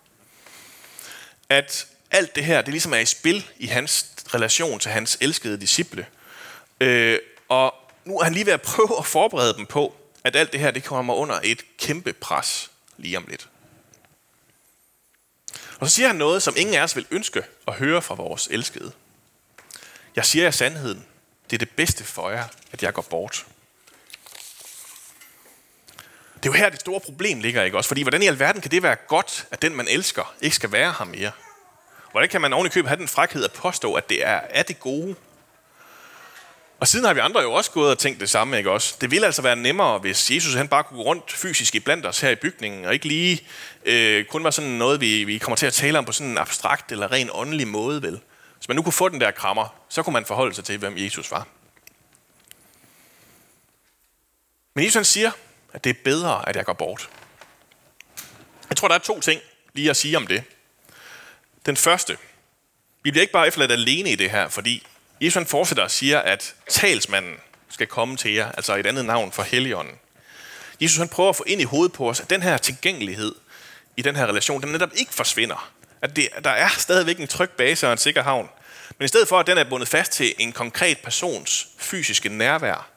At 1.50 1.88
alt 2.12 2.36
det 2.36 2.46
her, 2.46 2.62
det 2.62 2.72
ligesom 2.72 2.94
er 2.94 2.98
i 2.98 3.06
spil 3.06 3.50
i 3.58 3.68
hans 3.68 4.08
relation 4.34 4.80
til 4.80 4.92
hans 4.92 5.18
elskede 5.22 5.62
disciple. 5.62 6.06
Øh, 6.80 7.20
og 7.50 7.74
nu 8.06 8.20
er 8.20 8.24
han 8.24 8.34
lige 8.34 8.46
ved 8.46 8.54
at 8.54 8.62
prøve 8.62 8.98
at 8.98 9.06
forberede 9.06 9.54
dem 9.54 9.66
på, 9.66 9.96
at 10.24 10.36
alt 10.36 10.52
det 10.52 10.60
her, 10.60 10.72
det 10.72 10.84
kommer 10.84 11.14
under 11.14 11.40
et 11.44 11.78
kæmpe 11.78 12.14
pres 12.14 12.72
lige 12.98 13.18
om 13.18 13.26
lidt. 13.28 13.50
Og 15.80 15.90
så 15.90 15.96
siger 15.96 16.08
han 16.08 16.16
noget, 16.16 16.44
som 16.44 16.54
ingen 16.58 16.76
af 16.76 16.84
os 16.84 16.96
vil 16.96 17.06
ønske 17.12 17.44
at 17.68 17.74
høre 17.74 18.02
fra 18.02 18.16
vores 18.16 18.48
elskede. 18.52 18.92
Jeg 20.16 20.26
siger 20.26 20.44
jer 20.44 20.52
sandheden. 20.52 21.06
Det 21.54 21.62
er 21.62 21.66
det 21.66 21.76
bedste 21.76 22.04
for 22.04 22.30
jer, 22.30 22.44
at 22.72 22.84
jeg 22.84 22.94
går 22.94 23.02
bort. 23.02 23.46
Det 26.36 26.50
er 26.50 26.50
jo 26.50 26.52
her, 26.52 26.70
det 26.70 26.80
store 26.80 27.00
problem 27.00 27.40
ligger, 27.40 27.64
ikke 27.64 27.78
også? 27.78 27.88
Fordi 27.88 28.02
hvordan 28.02 28.24
i 28.24 28.28
alverden 28.28 28.62
kan 28.62 28.72
det 28.72 28.84
være 28.84 28.96
godt, 29.08 29.48
at 29.52 29.62
den, 29.62 29.76
man 29.76 29.88
elsker, 29.88 30.34
ikke 30.42 30.56
skal 30.56 30.72
være 30.72 30.96
her 30.98 31.06
mere? 31.06 31.32
Hvordan 32.12 32.30
kan 32.30 32.42
man 32.42 32.54
oven 32.54 32.68
i 32.76 32.80
have 32.88 32.96
den 32.96 33.08
frækhed 33.08 33.44
at 33.44 33.52
påstå, 33.52 33.94
at 33.94 34.10
det 34.10 34.26
er, 34.26 34.42
er 34.50 34.64
det 34.64 34.80
gode? 34.80 35.16
Og 36.80 36.88
siden 36.88 37.06
har 37.06 37.14
vi 37.14 37.20
andre 37.20 37.42
jo 37.42 37.54
også 37.54 37.72
gået 37.72 37.92
og 37.92 38.00
tænkt 38.00 38.20
det 38.20 38.30
samme, 38.30 38.58
ikke 38.58 38.72
også? 38.72 38.96
Det 39.02 39.12
ville 39.12 39.26
altså 39.26 39.42
være 39.42 39.56
nemmere, 39.56 40.00
hvis 40.00 40.32
Jesus 40.32 40.54
han 40.54 40.68
bare 40.68 40.84
kunne 40.84 40.98
gå 40.98 41.04
rundt 41.04 41.32
fysisk 41.32 41.76
i 41.76 41.80
blandt 41.80 42.06
os 42.06 42.20
her 42.20 42.30
i 42.30 42.36
bygningen, 42.36 42.86
og 42.86 42.94
ikke 42.94 43.08
lige 43.08 43.48
øh, 43.86 44.26
kun 44.26 44.44
var 44.44 44.52
sådan 44.52 44.72
noget, 44.72 45.02
vi, 45.02 45.24
vi 45.24 45.38
kommer 45.38 45.56
til 45.56 45.66
at 45.66 45.74
tale 45.74 45.98
om 45.98 46.06
på 46.06 46.12
sådan 46.12 46.32
en 46.32 46.38
abstrakt 46.38 46.92
eller 46.92 47.12
ren 47.12 47.30
åndelig 47.34 47.68
måde, 47.68 48.02
vel? 48.02 48.20
Hvis 48.64 48.68
man 48.68 48.76
nu 48.76 48.84
kunne 48.84 48.94
få 48.94 49.10
den 49.10 49.22
der 49.22 49.32
krammer, 49.32 49.76
så 49.90 50.04
kunne 50.04 50.14
man 50.14 50.26
forholde 50.26 50.56
sig 50.56 50.66
til, 50.66 50.78
hvem 50.78 50.98
Jesus 50.98 51.32
var. 51.32 51.48
Men 54.74 54.86
Jesus 54.86 54.96
han 54.96 55.06
siger, 55.06 55.32
at 55.74 55.84
det 55.84 55.90
er 55.90 56.04
bedre, 56.04 56.50
at 56.50 56.56
jeg 56.56 56.66
går 56.66 56.74
bort. 56.74 57.10
Jeg 58.70 58.78
tror, 58.78 58.88
der 58.88 58.96
er 58.96 59.00
to 59.00 59.20
ting 59.20 59.42
lige 59.74 59.90
at 59.90 59.98
sige 59.98 60.18
om 60.18 60.28
det. 60.28 60.44
Den 61.66 61.78
første, 61.78 62.18
vi 63.04 63.12
bliver 63.12 63.22
ikke 63.22 63.34
bare 63.34 63.48
efterladt 63.48 63.72
alene 63.72 64.10
i 64.10 64.16
det 64.16 64.32
her, 64.32 64.50
fordi 64.50 64.88
Jesus 65.22 65.34
han 65.34 65.46
fortsætter 65.46 65.84
og 65.84 65.92
siger, 65.92 66.20
at 66.20 66.56
talsmanden 66.70 67.36
skal 67.70 67.88
komme 67.88 68.18
til 68.18 68.34
jer, 68.34 68.52
altså 68.52 68.76
et 68.76 68.86
andet 68.86 69.06
navn 69.06 69.32
for 69.32 69.44
Helligånden. 69.44 69.96
Jesus 70.82 70.98
han 70.98 71.10
prøver 71.10 71.30
at 71.30 71.36
få 71.36 71.44
ind 71.48 71.62
i 71.62 71.66
hovedet 71.66 71.94
på 71.94 72.10
os, 72.10 72.20
at 72.20 72.30
den 72.30 72.42
her 72.42 72.58
tilgængelighed 72.58 73.36
i 73.98 74.02
den 74.02 74.16
her 74.16 74.28
relation, 74.28 74.62
den 74.62 74.72
netop 74.72 74.92
ikke 74.96 75.14
forsvinder. 75.14 75.74
At 76.04 76.16
det, 76.16 76.30
der 76.44 76.50
er 76.50 76.70
stadigvæk 76.70 77.20
en 77.20 77.28
tryg 77.28 77.50
base 77.50 77.88
og 77.88 77.92
en 77.92 77.98
sikker 77.98 78.24
havn. 78.24 78.50
Men 78.98 79.06
i 79.06 79.08
stedet 79.08 79.28
for, 79.28 79.40
at 79.40 79.48
den 79.48 79.58
er 79.58 79.64
bundet 79.64 79.88
fast 79.88 80.12
til 80.12 80.36
en 80.40 80.52
konkret 80.52 80.98
persons 80.98 81.68
fysiske 81.78 82.30
nærvær, 82.30 82.90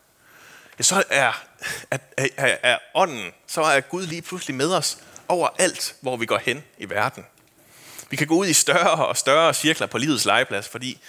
ja, 0.79 0.83
så 0.83 1.05
er, 1.11 1.45
at, 1.91 2.01
er, 2.17 2.29
er, 2.37 2.57
er 2.63 2.79
ånden, 2.95 3.33
så 3.47 3.63
er 3.63 3.81
Gud 3.81 4.07
lige 4.07 4.23
pludselig 4.23 4.57
med 4.57 4.75
os 4.75 4.99
overalt, 5.29 5.95
hvor 6.01 6.17
vi 6.17 6.27
går 6.27 6.39
hen 6.39 6.65
i 6.79 6.91
verden. 6.91 7.27
Vi 8.11 8.17
kan 8.17 8.27
gå 8.27 8.35
ud 8.35 8.47
i 8.47 8.53
større 8.53 9.07
og 9.07 9.17
større 9.17 9.55
cirkler 9.55 9.87
på 9.87 9.99
livets 9.99 10.25
legeplads, 10.25 10.69
fordi 10.69 11.01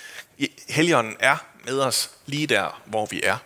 Helligånden 0.70 1.16
er 1.20 1.38
med 1.66 1.80
os 1.80 2.12
lige 2.26 2.48
der, 2.48 2.82
hvor 2.86 3.06
vi 3.06 3.22
er. 3.24 3.38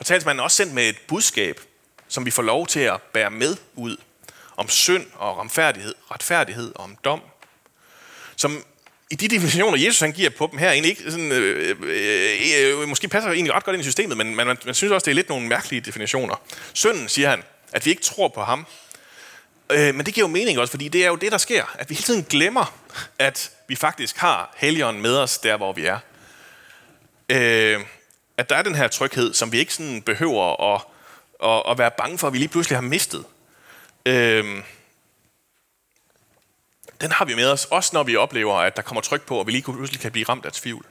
Og 0.00 0.06
talsmanden 0.06 0.40
er 0.40 0.44
også 0.44 0.56
sendt 0.56 0.74
med 0.74 0.88
et 0.88 0.98
budskab, 1.08 1.60
som 2.08 2.26
vi 2.26 2.30
får 2.30 2.42
lov 2.42 2.66
til 2.66 2.80
at 2.80 3.02
bære 3.02 3.30
med 3.30 3.56
ud 3.74 3.96
om 4.58 4.68
synd 4.68 5.06
og 5.14 5.38
retfærdighed, 5.38 5.94
retfærdighed 6.10 6.72
og 6.74 6.84
om 6.84 6.96
dom, 7.04 7.20
som 8.36 8.64
i 9.10 9.14
de 9.14 9.28
definitioner, 9.28 9.78
Jesus 9.78 10.00
han 10.00 10.12
giver 10.12 10.30
på 10.30 10.48
dem 10.50 10.58
her, 10.58 10.70
egentlig 10.70 10.90
ikke 10.90 11.10
sådan, 11.10 11.32
øh, 11.32 11.68
øh, 11.68 11.76
øh, 11.82 12.80
øh 12.80 12.88
måske 12.88 13.08
passer 13.08 13.30
egentlig 13.30 13.54
ret 13.54 13.64
godt 13.64 13.74
ind 13.74 13.80
i 13.80 13.84
systemet, 13.84 14.16
men 14.16 14.36
man, 14.36 14.46
man, 14.46 14.56
man 14.64 14.74
synes 14.74 14.92
også, 14.92 15.04
det 15.04 15.10
er 15.10 15.14
lidt 15.14 15.28
nogle 15.28 15.48
mærkelige 15.48 15.80
definitioner. 15.80 16.34
Synden, 16.72 17.08
siger 17.08 17.30
han, 17.30 17.42
at 17.72 17.84
vi 17.84 17.90
ikke 17.90 18.02
tror 18.02 18.28
på 18.28 18.42
ham. 18.42 18.66
Øh, 19.72 19.94
men 19.94 20.06
det 20.06 20.14
giver 20.14 20.26
jo 20.26 20.32
mening 20.32 20.58
også, 20.58 20.70
fordi 20.70 20.88
det 20.88 21.04
er 21.04 21.08
jo 21.08 21.16
det, 21.16 21.32
der 21.32 21.38
sker. 21.38 21.76
At 21.78 21.90
vi 21.90 21.94
hele 21.94 22.04
tiden 22.04 22.26
glemmer, 22.30 22.78
at 23.18 23.50
vi 23.68 23.76
faktisk 23.76 24.16
har 24.16 24.54
Helligånden 24.56 25.02
med 25.02 25.16
os, 25.16 25.38
der 25.38 25.56
hvor 25.56 25.72
vi 25.72 25.86
er. 25.86 25.98
Øh, 27.28 27.80
at 28.36 28.50
der 28.50 28.56
er 28.56 28.62
den 28.62 28.74
her 28.74 28.88
tryghed, 28.88 29.34
som 29.34 29.52
vi 29.52 29.58
ikke 29.58 29.74
sådan 29.74 30.02
behøver 30.02 30.74
at, 30.74 30.82
at, 31.44 31.70
at 31.70 31.78
være 31.78 31.90
bange 31.98 32.18
for, 32.18 32.26
at 32.26 32.32
vi 32.32 32.38
lige 32.38 32.48
pludselig 32.48 32.76
har 32.76 32.82
mistet. 32.82 33.24
Øhm, 34.06 34.62
den 37.00 37.12
har 37.12 37.24
vi 37.24 37.34
med 37.34 37.50
os, 37.50 37.64
også 37.64 37.90
når 37.92 38.02
vi 38.02 38.16
oplever, 38.16 38.54
at 38.54 38.76
der 38.76 38.82
kommer 38.82 39.00
tryk 39.00 39.22
på, 39.22 39.38
og 39.38 39.46
vi 39.46 39.52
lige 39.52 39.62
pludselig 39.62 40.00
kan 40.00 40.12
blive 40.12 40.24
ramt 40.28 40.46
af 40.46 40.52
tvivl. 40.52 40.86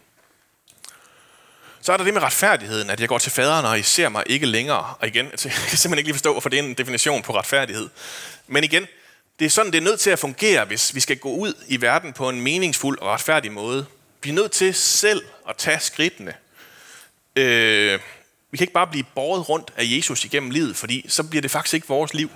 Så 1.82 1.94
er 1.94 1.98
der 1.98 2.04
det 2.04 2.14
med 2.14 2.22
retfærdigheden, 2.22 2.90
at 2.90 3.00
jeg 3.00 3.10
går 3.10 3.18
til 3.18 3.32
faderen, 3.32 3.66
og 3.66 3.80
I 3.80 3.82
ser 3.82 4.10
mig 4.10 4.24
ikke 4.26 4.46
længere. 4.46 4.94
Og 5.00 5.08
igen, 5.08 5.26
jeg 5.44 5.52
kan 5.52 5.52
simpelthen 5.52 5.98
ikke 5.98 6.08
lige 6.08 6.14
forstå, 6.14 6.32
hvorfor 6.32 6.50
det 6.50 6.60
er 6.60 6.64
en 6.64 6.74
definition 6.74 7.22
på 7.22 7.36
retfærdighed. 7.36 7.90
Men 8.48 8.64
igen, 8.64 8.88
det 9.40 9.46
er 9.46 9.50
sådan, 9.50 9.72
det 9.72 9.78
er 9.78 9.84
nødt 9.84 10.00
til 10.00 10.10
at 10.10 10.20
fungere, 10.20 10.66
hvis 10.66 10.96
vi 10.96 11.00
skal 11.00 11.18
gå 11.18 11.32
ud 11.32 11.54
i 11.68 11.82
verden 11.82 12.14
på 12.14 12.30
en 12.30 12.42
meningsfuld 12.42 13.00
og 13.00 13.08
retfærdig 13.08 13.52
måde. 13.52 13.86
Vi 14.24 14.30
er 14.30 14.34
nødt 14.34 14.52
til 14.52 14.74
selv 14.74 15.26
at 15.50 15.58
tage 15.58 15.80
skridtene. 15.80 16.34
Øh, 17.36 18.00
vi 18.52 18.58
kan 18.58 18.64
ikke 18.64 18.74
bare 18.74 18.88
blive 18.88 19.06
båret 19.16 19.50
rundt 19.50 19.74
af 19.78 19.84
Jesus 19.86 20.26
igennem 20.26 20.50
livet, 20.50 20.76
fordi 20.76 21.06
så 21.08 21.24
bliver 21.24 21.42
det 21.42 21.52
faktisk 21.52 21.74
ikke 21.74 21.88
vores 21.88 22.14
liv. 22.14 22.30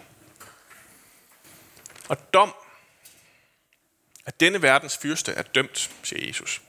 Og 2.12 2.34
dom, 2.34 2.54
at 4.26 4.40
denne 4.40 4.62
verdens 4.62 4.98
fyrste 4.98 5.32
er 5.32 5.42
dømt, 5.42 5.92
siger 6.04 6.28
Jesus. 6.28 6.62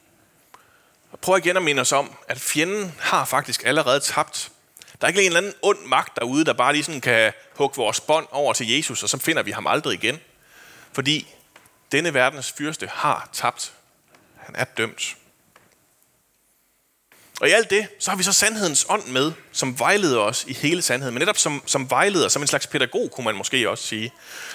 Og 1.13 1.19
prøv 1.19 1.39
igen 1.39 1.57
at 1.57 1.63
minde 1.63 1.81
os 1.81 1.93
om, 1.93 2.17
at 2.29 2.41
fjenden 2.41 2.95
har 3.01 3.25
faktisk 3.25 3.65
allerede 3.65 4.01
tabt. 4.01 4.53
Der 5.01 5.07
er 5.07 5.09
ikke 5.09 5.21
en 5.21 5.27
eller 5.27 5.39
anden 5.39 5.55
ond 5.63 5.79
magt 5.87 6.17
derude, 6.17 6.45
der 6.45 6.53
bare 6.53 6.73
lige 6.73 6.85
sådan 6.85 7.01
kan 7.01 7.33
hugge 7.57 7.77
vores 7.77 8.01
bånd 8.01 8.27
over 8.31 8.53
til 8.53 8.69
Jesus, 8.71 9.03
og 9.03 9.09
så 9.09 9.19
finder 9.19 9.43
vi 9.43 9.51
ham 9.51 9.67
aldrig 9.67 9.95
igen. 9.95 10.21
Fordi 10.93 11.29
denne 11.93 12.15
verdens 12.15 12.53
fyrste 12.53 12.87
har 12.87 13.29
tabt. 13.33 13.73
Han 14.37 14.57
er 14.57 14.65
dømt. 14.65 15.17
Og 17.43 17.49
i 17.49 17.53
alt 17.53 17.71
det, 17.71 17.89
så 17.99 18.11
har 18.11 18.17
vi 18.17 18.23
så 18.23 18.33
sandhedens 18.33 18.87
ånd 18.89 19.07
med, 19.07 19.33
som 19.53 19.79
vejleder 19.79 20.21
os 20.21 20.45
i 20.49 20.53
hele 20.53 20.83
sandheden. 20.83 21.15
Men 21.15 21.21
netop 21.21 21.37
som, 21.39 21.63
som 21.67 21.91
vejleder, 21.91 22.29
som 22.29 22.43
en 22.43 22.49
slags 22.49 22.67
pædagog, 22.67 23.11
kunne 23.11 23.25
man 23.25 23.35
måske 23.35 23.71
også 23.71 23.85
sige. 23.85 24.13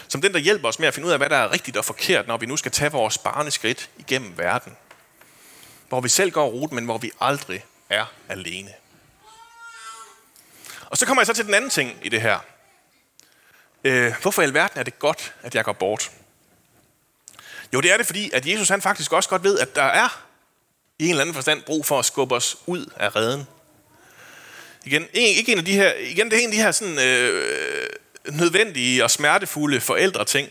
Som 0.08 0.21
den, 0.21 0.34
der 0.34 0.39
hjælper 0.39 0.67
os 0.67 0.80
med 0.80 0.88
at 0.88 0.93
finde 0.93 1.08
ud 1.08 1.12
af, 1.12 1.19
hvad 1.19 1.30
der 1.30 1.36
er 1.36 1.52
rigtigt 1.52 1.78
og 1.78 1.86
forkert, 1.86 2.28
når 2.28 2.38
vi 2.38 2.45
nu 2.45 2.58
skal 2.58 2.71
tage 2.71 2.91
vores 2.91 3.17
barneskridt 3.17 3.89
igennem 3.97 4.38
verden. 4.38 4.78
Hvor 5.89 6.02
vi 6.02 6.10
selv 6.10 6.32
går 6.32 6.47
ruten, 6.47 6.76
men 6.76 6.86
hvor 6.86 6.97
vi 6.97 7.12
aldrig 7.21 7.65
er 7.89 8.06
alene. 8.30 8.73
Og 10.86 10.97
så 10.97 11.06
kommer 11.06 11.21
jeg 11.21 11.28
så 11.28 11.34
til 11.34 11.45
den 11.45 11.54
anden 11.54 11.69
ting 11.69 12.00
i 12.04 12.10
det 12.10 12.21
her. 12.21 12.39
Øh, 13.84 14.13
hvorfor 14.21 14.41
i 14.41 14.45
alverden 14.45 14.80
er 14.80 14.84
det 14.84 15.00
godt, 15.00 15.34
at 15.43 15.56
jeg 15.56 15.63
går 15.63 15.73
bort? 15.73 16.12
Jo, 17.73 17.82
det 17.82 17.91
er 17.91 17.97
det, 17.97 18.06
fordi 18.06 18.32
at 18.34 18.47
Jesus 18.47 18.69
han 18.69 18.82
faktisk 18.82 19.13
også 19.13 19.30
godt 19.30 19.43
ved, 19.43 19.60
at 19.60 19.76
der 19.76 19.84
er 19.84 20.27
i 20.99 21.03
en 21.03 21.10
eller 21.10 21.21
anden 21.21 21.36
forstand 21.36 21.63
brug 21.63 21.86
for 21.86 21.99
at 21.99 22.05
skubbe 22.05 22.36
os 22.36 22.57
ud 22.65 22.86
af 22.95 23.15
redden. 23.15 23.47
Igen, 24.86 25.07
ikke 25.13 25.51
en 25.51 25.57
af 25.57 25.65
de 25.65 25.73
her, 25.73 25.93
igen, 25.93 26.31
det 26.31 26.38
er 26.38 26.41
en 26.41 26.49
af 26.49 26.55
de 26.55 26.62
her 26.62 26.71
sådan, 26.71 26.99
øh, 26.99 27.89
nødvendige 28.31 29.03
og 29.03 29.12
smertefulde 29.12 29.81
forældre 29.81 30.25
ting, 30.25 30.49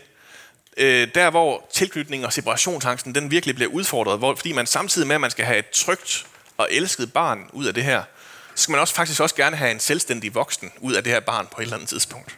øh, 0.77 1.07
der 1.15 1.29
hvor 1.29 1.69
tilknytning 1.73 2.25
og 2.25 2.33
separationsangsten, 2.33 3.15
den 3.15 3.31
virkelig 3.31 3.55
bliver 3.55 3.71
udfordret, 3.71 4.17
hvor, 4.17 4.35
fordi 4.35 4.51
man 4.51 4.67
samtidig 4.67 5.07
med, 5.07 5.15
at 5.15 5.21
man 5.21 5.31
skal 5.31 5.45
have 5.45 5.59
et 5.59 5.69
trygt 5.69 6.25
og 6.57 6.67
elsket 6.71 7.13
barn 7.13 7.49
ud 7.53 7.65
af 7.65 7.73
det 7.73 7.83
her, 7.83 8.03
så 8.55 8.63
skal 8.63 8.71
man 8.71 8.81
også 8.81 8.93
faktisk 8.93 9.21
også 9.21 9.35
gerne 9.35 9.55
have 9.55 9.71
en 9.71 9.79
selvstændig 9.79 10.35
voksen 10.35 10.71
ud 10.79 10.93
af 10.93 11.03
det 11.03 11.13
her 11.13 11.19
barn 11.19 11.47
på 11.51 11.61
et 11.61 11.63
eller 11.63 11.75
andet 11.75 11.89
tidspunkt. 11.89 12.37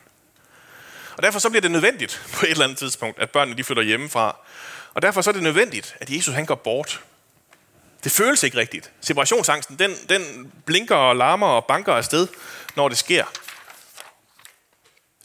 Og 1.17 1.23
derfor 1.23 1.39
så 1.39 1.49
bliver 1.49 1.61
det 1.61 1.71
nødvendigt 1.71 2.21
på 2.33 2.45
et 2.45 2.51
eller 2.51 2.63
andet 2.63 2.77
tidspunkt, 2.77 3.19
at 3.19 3.29
børnene 3.29 3.57
de 3.57 3.63
flytter 3.63 3.83
hjemmefra. 3.83 4.35
Og 4.93 5.01
derfor 5.01 5.21
så 5.21 5.29
er 5.29 5.33
det 5.33 5.43
nødvendigt, 5.43 5.95
at 5.99 6.09
Jesus 6.09 6.35
han 6.35 6.45
går 6.45 6.55
bort 6.55 7.01
det 8.03 8.11
føles 8.11 8.43
ikke 8.43 8.57
rigtigt. 8.57 8.91
Separationsangsten, 9.01 9.79
den, 9.79 9.95
den 10.09 10.51
blinker 10.65 10.95
og 10.95 11.15
larmer 11.15 11.47
og 11.47 11.65
banker 11.65 11.93
afsted, 11.93 12.27
når 12.75 12.89
det 12.89 12.97
sker. 12.97 13.25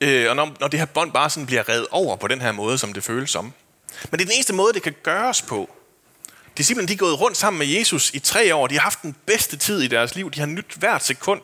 Øh, 0.01 0.31
og 0.31 0.37
når, 0.37 0.57
når 0.61 0.69
det 0.69 0.79
her 0.79 0.87
bånd 0.87 1.13
bare 1.13 1.31
sådan 1.31 1.47
bliver 1.47 1.69
revet 1.69 1.87
over 1.91 2.17
på 2.17 2.29
den 2.29 2.41
her 2.41 2.53
måde, 2.53 2.79
som 2.79 2.93
det 2.93 3.05
føles 3.05 3.31
som. 3.31 3.53
Men 4.11 4.19
det 4.19 4.21
er 4.21 4.29
den 4.29 4.35
eneste 4.35 4.53
måde, 4.53 4.73
det 4.73 4.83
kan 4.83 4.95
gøres 5.03 5.43
på. 5.43 5.71
Disciplerne 6.57 6.89
de 6.89 6.93
er 6.93 6.97
gået 6.97 7.21
rundt 7.21 7.37
sammen 7.37 7.59
med 7.59 7.67
Jesus 7.67 8.11
i 8.15 8.19
tre 8.19 8.55
år. 8.55 8.67
De 8.67 8.75
har 8.75 8.83
haft 8.83 9.03
den 9.03 9.17
bedste 9.27 9.57
tid 9.57 9.83
i 9.83 9.87
deres 9.87 10.15
liv. 10.15 10.31
De 10.31 10.41
har 10.41 10.47
nyt 10.47 10.75
hvert 10.77 11.05
sekund. 11.05 11.41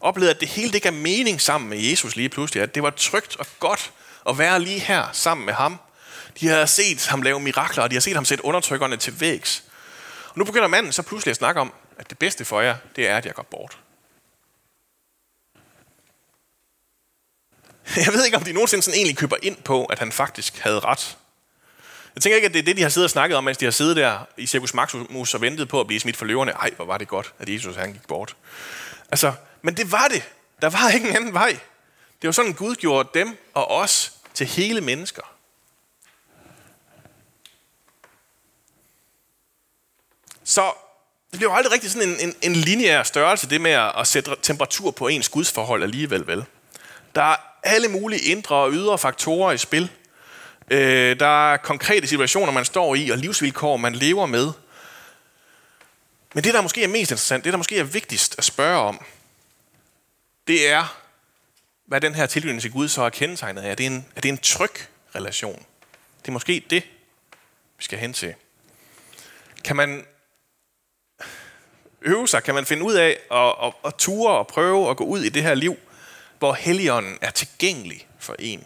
Oplevet, 0.00 0.30
at 0.30 0.40
det 0.40 0.48
hele 0.48 0.72
det 0.72 0.82
gav 0.82 0.92
mening 0.92 1.40
sammen 1.40 1.70
med 1.70 1.78
Jesus 1.78 2.16
lige 2.16 2.28
pludselig. 2.28 2.62
At 2.62 2.74
det 2.74 2.82
var 2.82 2.90
trygt 2.90 3.36
og 3.36 3.46
godt 3.58 3.92
at 4.28 4.38
være 4.38 4.60
lige 4.60 4.80
her 4.80 5.06
sammen 5.12 5.46
med 5.46 5.54
ham. 5.54 5.78
De 6.40 6.48
har 6.48 6.66
set 6.66 7.06
ham 7.06 7.22
lave 7.22 7.40
mirakler, 7.40 7.82
og 7.82 7.90
de 7.90 7.96
har 7.96 8.00
set 8.00 8.14
ham 8.14 8.24
sætte 8.24 8.44
undertrykkerne 8.44 8.96
til 8.96 9.20
vægs. 9.20 9.64
Nu 10.38 10.44
begynder 10.44 10.68
manden 10.68 10.92
så 10.92 11.02
pludselig 11.02 11.30
at 11.30 11.36
snakke 11.36 11.60
om, 11.60 11.72
at 11.98 12.10
det 12.10 12.18
bedste 12.18 12.44
for 12.44 12.60
jer, 12.60 12.76
det 12.96 13.08
er, 13.08 13.16
at 13.16 13.26
jeg 13.26 13.34
går 13.34 13.42
bort. 13.42 13.78
Jeg 18.06 18.12
ved 18.12 18.24
ikke, 18.24 18.36
om 18.36 18.44
de 18.44 18.52
nogensinde 18.52 18.82
sådan 18.82 18.96
egentlig 18.96 19.16
køber 19.16 19.36
ind 19.42 19.56
på, 19.56 19.84
at 19.84 19.98
han 19.98 20.12
faktisk 20.12 20.58
havde 20.58 20.80
ret. 20.80 21.16
Jeg 22.14 22.22
tænker 22.22 22.36
ikke, 22.36 22.46
at 22.46 22.54
det 22.54 22.58
er 22.58 22.64
det, 22.64 22.76
de 22.76 22.82
har 22.82 22.88
siddet 22.88 23.06
og 23.06 23.10
snakket 23.10 23.36
om, 23.36 23.44
mens 23.44 23.58
de 23.58 23.64
har 23.64 23.72
siddet 23.72 23.96
der 23.96 24.18
i 24.36 24.46
Circus 24.46 24.74
Maximus 24.74 25.34
og 25.34 25.40
ventet 25.40 25.68
på 25.68 25.80
at 25.80 25.86
blive 25.86 26.00
smidt 26.00 26.16
for 26.16 26.24
løverne. 26.24 26.52
Ej, 26.52 26.70
hvor 26.76 26.84
var 26.84 26.98
det 26.98 27.08
godt, 27.08 27.34
at 27.38 27.48
Jesus 27.48 27.76
han 27.76 27.92
gik 27.92 28.06
bort. 28.08 28.36
Altså, 29.10 29.32
men 29.62 29.76
det 29.76 29.92
var 29.92 30.08
det. 30.08 30.22
Der 30.62 30.70
var 30.70 30.90
ikke 30.90 31.08
en 31.08 31.16
anden 31.16 31.34
vej. 31.34 31.58
Det 32.22 32.28
var 32.28 32.32
sådan, 32.32 32.52
Gud 32.52 32.74
gjorde 32.74 33.08
dem 33.14 33.36
og 33.54 33.70
os 33.70 34.12
til 34.34 34.46
hele 34.46 34.80
mennesker. 34.80 35.37
Så 40.48 40.72
det 41.30 41.38
bliver 41.38 41.52
jo 41.52 41.56
aldrig 41.56 41.72
rigtig 41.72 41.90
sådan 41.90 42.08
en, 42.08 42.20
en, 42.20 42.34
en 42.42 42.52
lineær 42.52 43.02
størrelse, 43.02 43.50
det 43.50 43.60
med 43.60 43.70
at 43.70 44.06
sætte 44.06 44.36
temperatur 44.42 44.90
på 44.90 45.08
ens 45.08 45.28
gudsforhold 45.28 45.82
alligevel, 45.82 46.26
vel? 46.26 46.44
Der 47.14 47.22
er 47.22 47.36
alle 47.62 47.88
mulige 47.88 48.20
indre 48.20 48.56
og 48.56 48.72
ydre 48.72 48.98
faktorer 48.98 49.52
i 49.52 49.58
spil. 49.58 49.90
Øh, 50.70 51.20
der 51.20 51.52
er 51.52 51.56
konkrete 51.56 52.06
situationer, 52.06 52.52
man 52.52 52.64
står 52.64 52.94
i, 52.94 53.10
og 53.10 53.18
livsvilkår, 53.18 53.76
man 53.76 53.94
lever 53.94 54.26
med. 54.26 54.52
Men 56.34 56.44
det, 56.44 56.54
der 56.54 56.60
måske 56.60 56.84
er 56.84 56.88
mest 56.88 57.10
interessant, 57.10 57.44
det, 57.44 57.52
der 57.52 57.56
måske 57.56 57.78
er 57.78 57.84
vigtigst 57.84 58.34
at 58.38 58.44
spørge 58.44 58.78
om, 58.78 59.04
det 60.46 60.68
er, 60.70 60.98
hvad 61.86 62.00
den 62.00 62.14
her 62.14 62.26
tilknytning 62.26 62.62
til 62.62 62.72
Gud 62.72 62.88
så 62.88 63.02
er 63.02 63.10
kendetegnet 63.10 63.62
af. 63.62 63.70
Er 63.70 63.74
det 63.74 63.86
en, 63.86 64.06
er 64.16 64.20
det 64.20 64.28
en 64.28 64.38
tryg 64.38 64.72
relation? 65.14 65.64
Det 66.22 66.28
er 66.28 66.32
måske 66.32 66.64
det, 66.70 66.82
vi 67.78 67.84
skal 67.84 67.98
hen 67.98 68.12
til. 68.12 68.34
Kan 69.64 69.76
man 69.76 70.04
øve 72.02 72.28
sig? 72.28 72.42
Kan 72.42 72.54
man 72.54 72.66
finde 72.66 72.82
ud 72.82 72.94
af 72.94 73.18
at, 73.30 73.54
at, 73.66 73.72
at 73.84 73.94
ture 73.94 74.32
og 74.32 74.46
prøve 74.46 74.90
at 74.90 74.96
gå 74.96 75.04
ud 75.04 75.20
i 75.20 75.28
det 75.28 75.42
her 75.42 75.54
liv, 75.54 75.76
hvor 76.38 76.52
Helligånden 76.52 77.18
er 77.20 77.30
tilgængelig 77.30 78.08
for 78.18 78.36
en? 78.38 78.64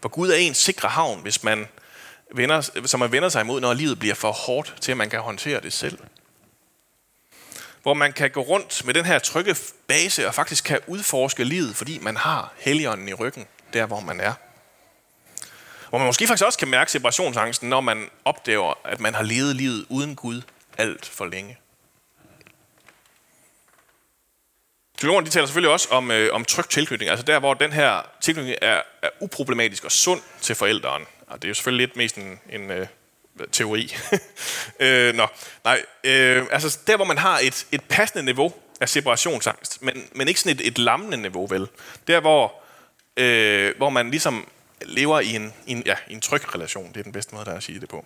Hvor 0.00 0.08
Gud 0.08 0.30
er 0.30 0.36
en 0.36 0.54
sikre 0.54 0.88
havn, 0.88 1.20
hvis 1.22 1.42
man 1.42 1.66
vender, 2.34 2.86
som 2.86 3.00
man 3.00 3.12
vender 3.12 3.28
sig 3.28 3.40
imod, 3.40 3.60
når 3.60 3.74
livet 3.74 3.98
bliver 3.98 4.14
for 4.14 4.32
hårdt 4.32 4.74
til, 4.80 4.90
at 4.90 4.96
man 4.96 5.10
kan 5.10 5.20
håndtere 5.20 5.60
det 5.60 5.72
selv. 5.72 5.98
Hvor 7.82 7.94
man 7.94 8.12
kan 8.12 8.30
gå 8.30 8.40
rundt 8.40 8.84
med 8.84 8.94
den 8.94 9.04
her 9.04 9.18
trygge 9.18 9.56
base 9.86 10.26
og 10.26 10.34
faktisk 10.34 10.64
kan 10.64 10.78
udforske 10.86 11.44
livet, 11.44 11.76
fordi 11.76 11.98
man 11.98 12.16
har 12.16 12.52
Helligånden 12.56 13.08
i 13.08 13.14
ryggen, 13.14 13.46
der 13.72 13.86
hvor 13.86 14.00
man 14.00 14.20
er. 14.20 14.34
Hvor 15.88 15.98
man 15.98 16.06
måske 16.06 16.26
faktisk 16.26 16.44
også 16.44 16.58
kan 16.58 16.68
mærke 16.68 16.92
separationsangsten, 16.92 17.68
når 17.68 17.80
man 17.80 18.10
opdager, 18.24 18.78
at 18.84 19.00
man 19.00 19.14
har 19.14 19.22
levet 19.22 19.56
livet 19.56 19.86
uden 19.88 20.16
Gud 20.16 20.42
alt 20.78 21.06
for 21.06 21.26
længe. 21.26 21.58
Teologerne 25.04 25.26
de 25.26 25.30
taler 25.30 25.46
selvfølgelig 25.46 25.72
også 25.72 25.88
om, 25.90 26.10
øh, 26.10 26.28
om 26.32 26.44
tryg 26.44 26.68
tilknytning, 26.68 27.10
altså 27.10 27.26
der, 27.26 27.38
hvor 27.38 27.54
den 27.54 27.72
her 27.72 28.00
tilknytning 28.20 28.56
er, 28.62 28.82
er 29.02 29.08
uproblematisk 29.20 29.84
og 29.84 29.92
sund 29.92 30.20
til 30.40 30.54
forældrene. 30.54 31.04
Og 31.26 31.42
det 31.42 31.44
er 31.44 31.50
jo 31.50 31.54
selvfølgelig 31.54 31.86
lidt 31.86 31.96
mest 31.96 32.16
en, 32.16 32.40
en 32.50 32.70
øh, 32.70 32.86
teori. 33.52 33.94
øh, 34.80 35.14
nå, 35.14 35.26
nej, 35.64 35.82
øh, 36.04 36.46
altså 36.50 36.78
der, 36.86 36.96
hvor 36.96 37.04
man 37.04 37.18
har 37.18 37.38
et, 37.38 37.66
et 37.72 37.82
passende 37.88 38.24
niveau 38.24 38.52
af 38.80 38.88
separationsangst, 38.88 39.82
men, 39.82 40.08
men 40.14 40.28
ikke 40.28 40.40
sådan 40.40 40.60
et, 40.60 40.66
et 40.66 40.78
lammende 40.78 41.16
niveau, 41.16 41.46
vel? 41.46 41.68
Der, 42.06 42.20
hvor, 42.20 42.54
øh, 43.16 43.74
hvor 43.76 43.90
man 43.90 44.10
ligesom 44.10 44.48
lever 44.82 45.20
i 45.20 45.36
en, 45.36 45.52
i 45.66 45.72
en, 45.72 45.82
ja, 45.86 45.96
i 46.08 46.12
en 46.12 46.20
tryg 46.20 46.54
relation. 46.54 46.88
Det 46.88 46.96
er 46.96 47.02
den 47.02 47.12
bedste 47.12 47.34
måde, 47.34 47.44
der 47.44 47.52
er 47.52 47.56
at 47.56 47.62
sige 47.62 47.80
det 47.80 47.88
på. 47.88 48.04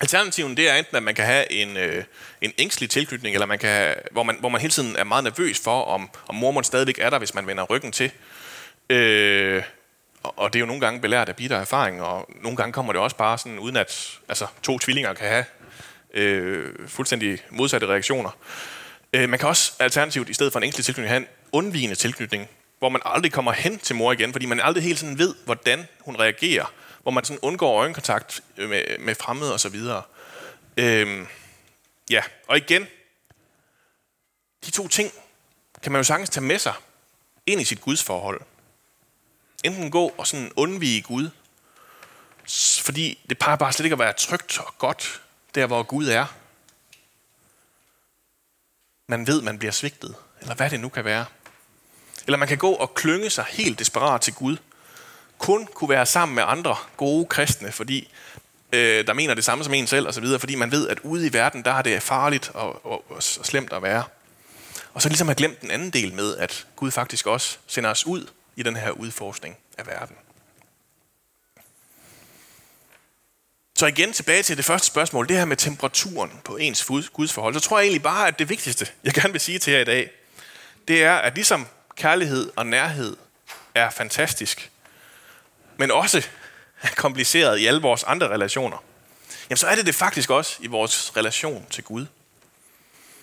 Alternativen 0.00 0.56
det 0.56 0.70
er 0.70 0.74
enten, 0.74 0.96
at 0.96 1.02
man 1.02 1.14
kan 1.14 1.24
have 1.24 1.52
en, 1.52 1.76
øh, 1.76 2.04
en 2.40 2.52
ængstelig 2.58 2.90
tilknytning, 2.90 3.34
eller 3.34 3.46
man 3.46 3.58
kan 3.58 3.70
have, 3.70 3.94
hvor, 4.12 4.22
man, 4.22 4.36
hvor 4.40 4.48
man 4.48 4.60
hele 4.60 4.70
tiden 4.70 4.96
er 4.96 5.04
meget 5.04 5.24
nervøs 5.24 5.60
for, 5.60 5.82
om, 5.82 6.10
om 6.28 6.34
mormor 6.34 6.62
stadigvæk 6.62 6.98
er 6.98 7.10
der, 7.10 7.18
hvis 7.18 7.34
man 7.34 7.46
vender 7.46 7.64
ryggen 7.64 7.92
til. 7.92 8.10
Øh, 8.90 9.62
og, 10.22 10.38
og 10.38 10.52
det 10.52 10.58
er 10.58 10.60
jo 10.60 10.66
nogle 10.66 10.80
gange 10.80 11.00
belært 11.00 11.28
af 11.28 11.36
bitter 11.36 11.56
erfaring, 11.56 12.02
og 12.02 12.30
nogle 12.42 12.56
gange 12.56 12.72
kommer 12.72 12.92
det 12.92 13.02
også 13.02 13.16
bare 13.16 13.38
sådan, 13.38 13.58
uden 13.58 13.76
at 13.76 14.18
altså, 14.28 14.46
to 14.62 14.78
tvillinger 14.78 15.14
kan 15.14 15.28
have 15.28 15.44
øh, 16.14 16.72
fuldstændig 16.88 17.38
modsatte 17.50 17.86
reaktioner. 17.86 18.30
Øh, 19.12 19.28
man 19.28 19.38
kan 19.38 19.48
også 19.48 19.72
alternativt, 19.78 20.28
i 20.28 20.34
stedet 20.34 20.52
for 20.52 20.60
en 20.60 20.64
ængstelig 20.64 20.84
tilknytning, 20.84 21.10
have 21.10 21.20
en 21.20 21.28
undvigende 21.52 21.94
tilknytning, 21.94 22.48
hvor 22.78 22.88
man 22.88 23.00
aldrig 23.04 23.32
kommer 23.32 23.52
hen 23.52 23.78
til 23.78 23.96
mor 23.96 24.12
igen, 24.12 24.32
fordi 24.32 24.46
man 24.46 24.60
aldrig 24.60 24.84
helt 24.84 24.98
sådan 24.98 25.18
ved, 25.18 25.34
hvordan 25.44 25.88
hun 26.00 26.16
reagerer 26.16 26.72
hvor 27.06 27.10
man 27.10 27.24
sådan 27.24 27.40
undgår 27.42 27.78
øjenkontakt 27.80 28.40
med, 28.56 28.98
med 28.98 29.14
fremmede 29.14 29.52
og 29.52 29.60
så 29.60 29.68
videre. 29.68 30.02
Øhm, 30.76 31.26
ja, 32.10 32.22
og 32.48 32.56
igen, 32.56 32.86
de 34.64 34.70
to 34.70 34.88
ting 34.88 35.12
kan 35.82 35.92
man 35.92 35.98
jo 35.98 36.04
sagtens 36.04 36.30
tage 36.30 36.44
med 36.44 36.58
sig 36.58 36.74
ind 37.46 37.60
i 37.60 37.64
sit 37.64 37.80
gudsforhold. 37.80 38.40
Enten 39.64 39.90
gå 39.90 40.14
og 40.18 40.26
sådan 40.26 40.52
undvige 40.56 41.02
Gud, 41.02 41.30
fordi 42.82 43.18
det 43.28 43.38
plejer 43.38 43.56
bare 43.56 43.72
slet 43.72 43.84
ikke 43.86 43.94
at 43.94 43.98
være 43.98 44.12
trygt 44.12 44.58
og 44.58 44.78
godt, 44.78 45.22
der 45.54 45.66
hvor 45.66 45.82
Gud 45.82 46.06
er. 46.06 46.26
Man 49.08 49.26
ved, 49.26 49.42
man 49.42 49.58
bliver 49.58 49.72
svigtet, 49.72 50.14
eller 50.40 50.54
hvad 50.54 50.70
det 50.70 50.80
nu 50.80 50.88
kan 50.88 51.04
være. 51.04 51.26
Eller 52.26 52.38
man 52.38 52.48
kan 52.48 52.58
gå 52.58 52.72
og 52.72 52.94
klynge 52.94 53.30
sig 53.30 53.44
helt 53.44 53.78
desperat 53.78 54.20
til 54.20 54.34
Gud, 54.34 54.56
kun 55.38 55.66
kunne 55.66 55.90
være 55.90 56.06
sammen 56.06 56.34
med 56.34 56.42
andre 56.46 56.76
gode 56.96 57.26
kristne, 57.26 57.72
fordi 57.72 58.08
øh, 58.72 59.06
der 59.06 59.12
mener 59.12 59.34
det 59.34 59.44
samme 59.44 59.64
som 59.64 59.74
en 59.74 59.86
selv, 59.86 60.06
og 60.06 60.14
så 60.14 60.20
videre, 60.20 60.40
fordi 60.40 60.54
man 60.54 60.70
ved, 60.70 60.88
at 60.88 60.98
ude 61.00 61.26
i 61.26 61.32
verden, 61.32 61.64
der 61.64 61.72
er 61.72 61.82
det 61.82 62.02
farligt 62.02 62.50
og, 62.54 62.86
og, 62.86 63.10
og 63.10 63.22
slemt 63.22 63.72
at 63.72 63.82
være. 63.82 64.04
Og 64.94 65.02
så 65.02 65.08
ligesom 65.08 65.28
har 65.28 65.34
glemt 65.34 65.60
den 65.60 65.70
anden 65.70 65.90
del 65.90 66.14
med, 66.14 66.36
at 66.36 66.66
Gud 66.76 66.90
faktisk 66.90 67.26
også 67.26 67.58
sender 67.66 67.90
os 67.90 68.06
ud 68.06 68.26
i 68.56 68.62
den 68.62 68.76
her 68.76 68.90
udforskning 68.90 69.56
af 69.78 69.86
verden. 69.86 70.16
Så 73.78 73.86
igen 73.86 74.12
tilbage 74.12 74.42
til 74.42 74.56
det 74.56 74.64
første 74.64 74.86
spørgsmål, 74.86 75.28
det 75.28 75.36
her 75.36 75.44
med 75.44 75.56
temperaturen 75.56 76.40
på 76.44 76.56
ens 76.56 76.84
gudsforhold. 77.12 77.54
Så 77.54 77.60
tror 77.60 77.78
jeg 77.78 77.84
egentlig 77.84 78.02
bare, 78.02 78.28
at 78.28 78.38
det 78.38 78.48
vigtigste, 78.48 78.88
jeg 79.04 79.14
gerne 79.14 79.32
vil 79.32 79.40
sige 79.40 79.58
til 79.58 79.72
jer 79.72 79.80
i 79.80 79.84
dag, 79.84 80.10
det 80.88 81.04
er, 81.04 81.14
at 81.14 81.34
ligesom 81.34 81.66
kærlighed 81.96 82.52
og 82.56 82.66
nærhed 82.66 83.16
er 83.74 83.90
fantastisk, 83.90 84.70
men 85.76 85.90
også 85.90 86.26
kompliceret 86.96 87.58
i 87.58 87.66
alle 87.66 87.80
vores 87.80 88.02
andre 88.02 88.28
relationer, 88.28 88.84
jamen 89.50 89.56
så 89.56 89.66
er 89.66 89.74
det 89.74 89.86
det 89.86 89.94
faktisk 89.94 90.30
også 90.30 90.56
i 90.60 90.66
vores 90.66 91.16
relation 91.16 91.66
til 91.70 91.84
Gud. 91.84 92.06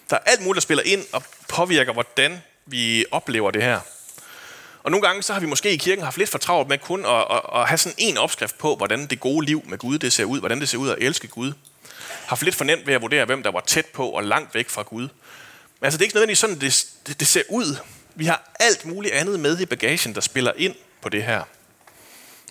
Der 0.10 0.16
er 0.16 0.22
alt 0.26 0.42
muligt, 0.42 0.56
der 0.56 0.62
spiller 0.62 0.84
ind 0.84 1.06
og 1.12 1.24
påvirker, 1.48 1.94
hvordan 1.94 2.42
vi 2.66 3.06
oplever 3.12 3.52
det 3.52 3.64
her. 3.64 3.80
Og 4.84 4.92
nogle 4.92 5.08
gange 5.08 5.24
så 5.24 5.34
har 5.34 5.40
vi 5.40 5.46
måske 5.46 5.74
i 5.74 5.78
kirken 5.78 6.04
haft 6.04 6.18
lidt 6.18 6.30
for 6.30 6.38
travlt 6.38 6.70
med 6.70 6.78
kun 6.78 7.06
at, 7.06 7.26
at, 7.32 7.42
at 7.56 7.68
have 7.68 7.78
sådan 7.78 7.96
en 7.98 8.18
opskrift 8.18 8.58
på, 8.58 8.76
hvordan 8.76 9.06
det 9.06 9.20
gode 9.20 9.46
liv 9.46 9.64
med 9.66 9.78
Gud 9.78 10.00
det 10.00 10.14
ser 10.14 10.26
ud, 10.26 10.40
hvordan 10.40 10.60
det 10.60 10.70
ser 10.70 10.78
ud 10.78 10.90
at 10.90 10.98
elske 11.00 11.28
Gud. 11.28 11.54
Har 12.26 12.36
for 12.36 12.46
lidt 12.46 12.56
for 12.56 12.66
nemt 12.66 12.88
ved 12.88 12.94
at 12.94 13.02
vurdere, 13.02 13.26
hvem 13.26 13.44
der 13.44 13.52
var 13.52 13.60
tæt 13.60 13.86
på 13.86 14.10
og 14.10 14.24
langt 14.24 14.56
væk 14.56 14.70
fra 14.70 14.82
Gud. 14.82 15.02
Men 15.02 15.86
altså, 15.86 15.98
det 15.98 16.02
er 16.02 16.06
ikke 16.06 16.16
nødvendigvis 16.16 16.40
sådan, 16.40 16.60
det, 16.60 16.86
det, 17.08 17.20
det 17.20 17.28
ser 17.28 17.44
ud. 17.50 17.78
Vi 18.16 18.26
har 18.26 18.52
alt 18.60 18.86
muligt 18.86 19.14
andet 19.14 19.40
med 19.40 19.60
i 19.60 19.66
bagagen, 19.66 20.16
der 20.16 20.22
spiller 20.22 20.52
ind 20.56 20.76
på 21.02 21.10
det 21.10 21.24
her. 21.24 21.44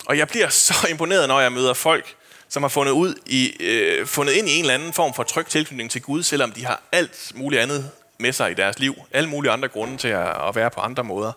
Og 0.06 0.18
jeg 0.18 0.28
bliver 0.28 0.48
så 0.48 0.86
imponeret, 0.90 1.28
når 1.28 1.40
jeg 1.40 1.52
møder 1.52 1.74
folk, 1.74 2.14
som 2.48 2.62
har 2.62 2.68
fundet, 2.68 2.92
ud 2.92 3.14
i, 3.26 3.56
øh, 3.60 4.06
fundet 4.06 4.32
ind 4.32 4.48
i 4.48 4.52
en 4.52 4.60
eller 4.60 4.74
anden 4.74 4.92
form 4.92 5.14
for 5.14 5.22
tryg 5.22 5.46
tilknytning 5.46 5.90
til 5.90 6.02
Gud, 6.02 6.22
selvom 6.22 6.52
de 6.52 6.64
har 6.64 6.82
alt 6.92 7.32
muligt 7.34 7.62
andet 7.62 7.90
med 8.18 8.32
sig 8.32 8.50
i 8.50 8.54
deres 8.54 8.78
liv. 8.78 8.94
Alle 9.10 9.28
mulige 9.28 9.52
andre 9.52 9.68
grunde 9.68 9.96
til 9.96 10.08
at, 10.08 10.48
at 10.48 10.54
være 10.54 10.70
på 10.70 10.80
andre 10.80 11.04
måder. 11.04 11.32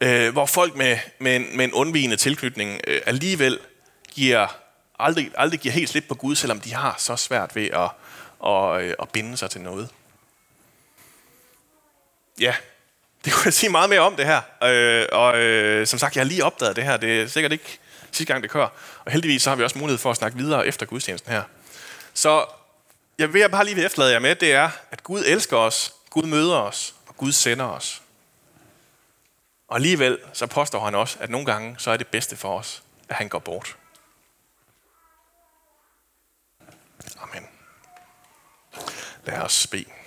Øh, 0.00 0.32
hvor 0.32 0.46
folk 0.46 0.76
med, 0.76 0.98
med, 1.18 1.36
en, 1.36 1.56
med 1.56 1.64
en 1.64 1.72
undvigende 1.72 2.16
tilknytning 2.16 2.80
øh, 2.86 3.00
alligevel 3.06 3.58
giver, 4.10 4.56
aldrig, 4.98 5.30
aldrig 5.34 5.60
giver 5.60 5.72
helt 5.72 5.88
slip 5.88 6.04
på 6.08 6.14
Gud, 6.14 6.34
selvom 6.34 6.60
de 6.60 6.74
har 6.74 6.94
så 6.98 7.16
svært 7.16 7.56
ved 7.56 7.70
at, 7.70 7.90
at, 8.46 8.82
øh, 8.82 8.94
at 9.02 9.08
binde 9.08 9.36
sig 9.36 9.50
til 9.50 9.60
noget. 9.60 9.88
Ja, 12.40 12.54
det 13.24 13.32
kunne 13.32 13.44
jeg 13.44 13.54
sige 13.54 13.70
meget 13.70 13.90
mere 13.90 14.00
om 14.00 14.16
det 14.16 14.26
her. 14.26 14.40
Øh, 14.62 15.06
og 15.12 15.38
øh, 15.38 15.86
som 15.86 15.98
sagt, 15.98 16.16
jeg 16.16 16.20
har 16.20 16.28
lige 16.28 16.44
opdaget 16.44 16.76
det 16.76 16.84
her. 16.84 16.96
Det 16.96 17.22
er 17.22 17.26
sikkert 17.26 17.52
ikke 17.52 17.78
sidste 18.12 18.32
gang, 18.32 18.42
det 18.42 18.50
kører. 18.50 18.68
Og 19.04 19.12
heldigvis 19.12 19.42
så 19.42 19.50
har 19.50 19.56
vi 19.56 19.62
også 19.62 19.78
mulighed 19.78 19.98
for 19.98 20.10
at 20.10 20.16
snakke 20.16 20.38
videre 20.38 20.66
efter 20.66 20.86
gudstjenesten 20.86 21.32
her. 21.32 21.42
Så 22.14 22.30
jeg 22.38 22.46
jeg 23.18 23.32
vil 23.32 23.48
bare 23.48 23.64
lige 23.64 23.74
vil 23.74 23.84
efterlade 23.84 24.12
jer 24.12 24.18
med, 24.18 24.34
det 24.34 24.52
er, 24.52 24.70
at 24.90 25.02
Gud 25.02 25.24
elsker 25.26 25.56
os, 25.56 25.94
Gud 26.10 26.22
møder 26.22 26.56
os, 26.56 26.94
og 27.06 27.16
Gud 27.16 27.32
sender 27.32 27.64
os. 27.64 28.02
Og 29.68 29.76
alligevel 29.76 30.18
så 30.32 30.46
påstår 30.46 30.84
han 30.84 30.94
også, 30.94 31.16
at 31.20 31.30
nogle 31.30 31.46
gange 31.46 31.74
så 31.78 31.90
er 31.90 31.96
det 31.96 32.06
bedste 32.06 32.36
for 32.36 32.58
os, 32.58 32.82
at 33.08 33.16
han 33.16 33.28
går 33.28 33.38
bort. 33.38 33.76
Amen. 37.22 37.48
Lad 39.24 39.38
os 39.38 39.66
bede. 39.66 40.01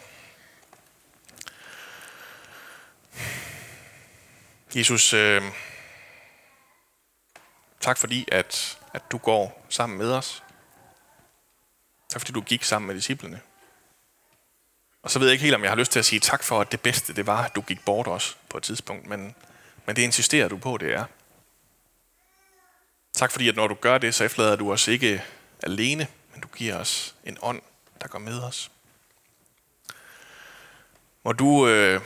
Jesus, 4.75 5.13
øh, 5.13 5.41
tak 7.79 7.97
fordi, 7.97 8.27
at, 8.31 8.77
at 8.93 9.01
du 9.11 9.17
går 9.17 9.65
sammen 9.69 9.97
med 9.97 10.11
os. 10.11 10.43
Tak 12.09 12.21
fordi 12.21 12.31
du 12.31 12.41
gik 12.41 12.63
sammen 12.63 12.87
med 12.87 12.95
disciplene. 12.95 13.41
Og 15.03 15.11
så 15.11 15.19
ved 15.19 15.27
jeg 15.27 15.33
ikke 15.33 15.43
helt, 15.43 15.55
om 15.55 15.63
jeg 15.63 15.71
har 15.71 15.75
lyst 15.75 15.91
til 15.91 15.99
at 15.99 16.05
sige 16.05 16.19
tak 16.19 16.43
for, 16.43 16.61
at 16.61 16.71
det 16.71 16.81
bedste 16.81 17.13
det 17.13 17.27
var, 17.27 17.43
at 17.43 17.55
du 17.55 17.61
gik 17.61 17.85
bort 17.85 18.07
også 18.07 18.35
på 18.49 18.57
et 18.57 18.63
tidspunkt. 18.63 19.07
Men, 19.07 19.35
men 19.85 19.95
det 19.95 20.01
insisterer 20.01 20.47
du 20.47 20.57
på, 20.57 20.77
det 20.77 20.93
er. 20.93 21.05
Tak 23.13 23.31
fordi, 23.31 23.49
at 23.49 23.55
når 23.55 23.67
du 23.67 23.75
gør 23.75 23.97
det, 23.97 24.15
så 24.15 24.23
efterlader 24.23 24.55
du 24.55 24.71
os 24.71 24.87
ikke 24.87 25.23
alene, 25.63 26.07
men 26.31 26.41
du 26.41 26.47
giver 26.47 26.77
os 26.77 27.15
en 27.23 27.37
ånd, 27.41 27.61
der 28.01 28.07
går 28.07 28.19
med 28.19 28.43
os. 28.43 28.71
Må 31.23 31.31
du 31.31 31.67
øh, 31.67 32.01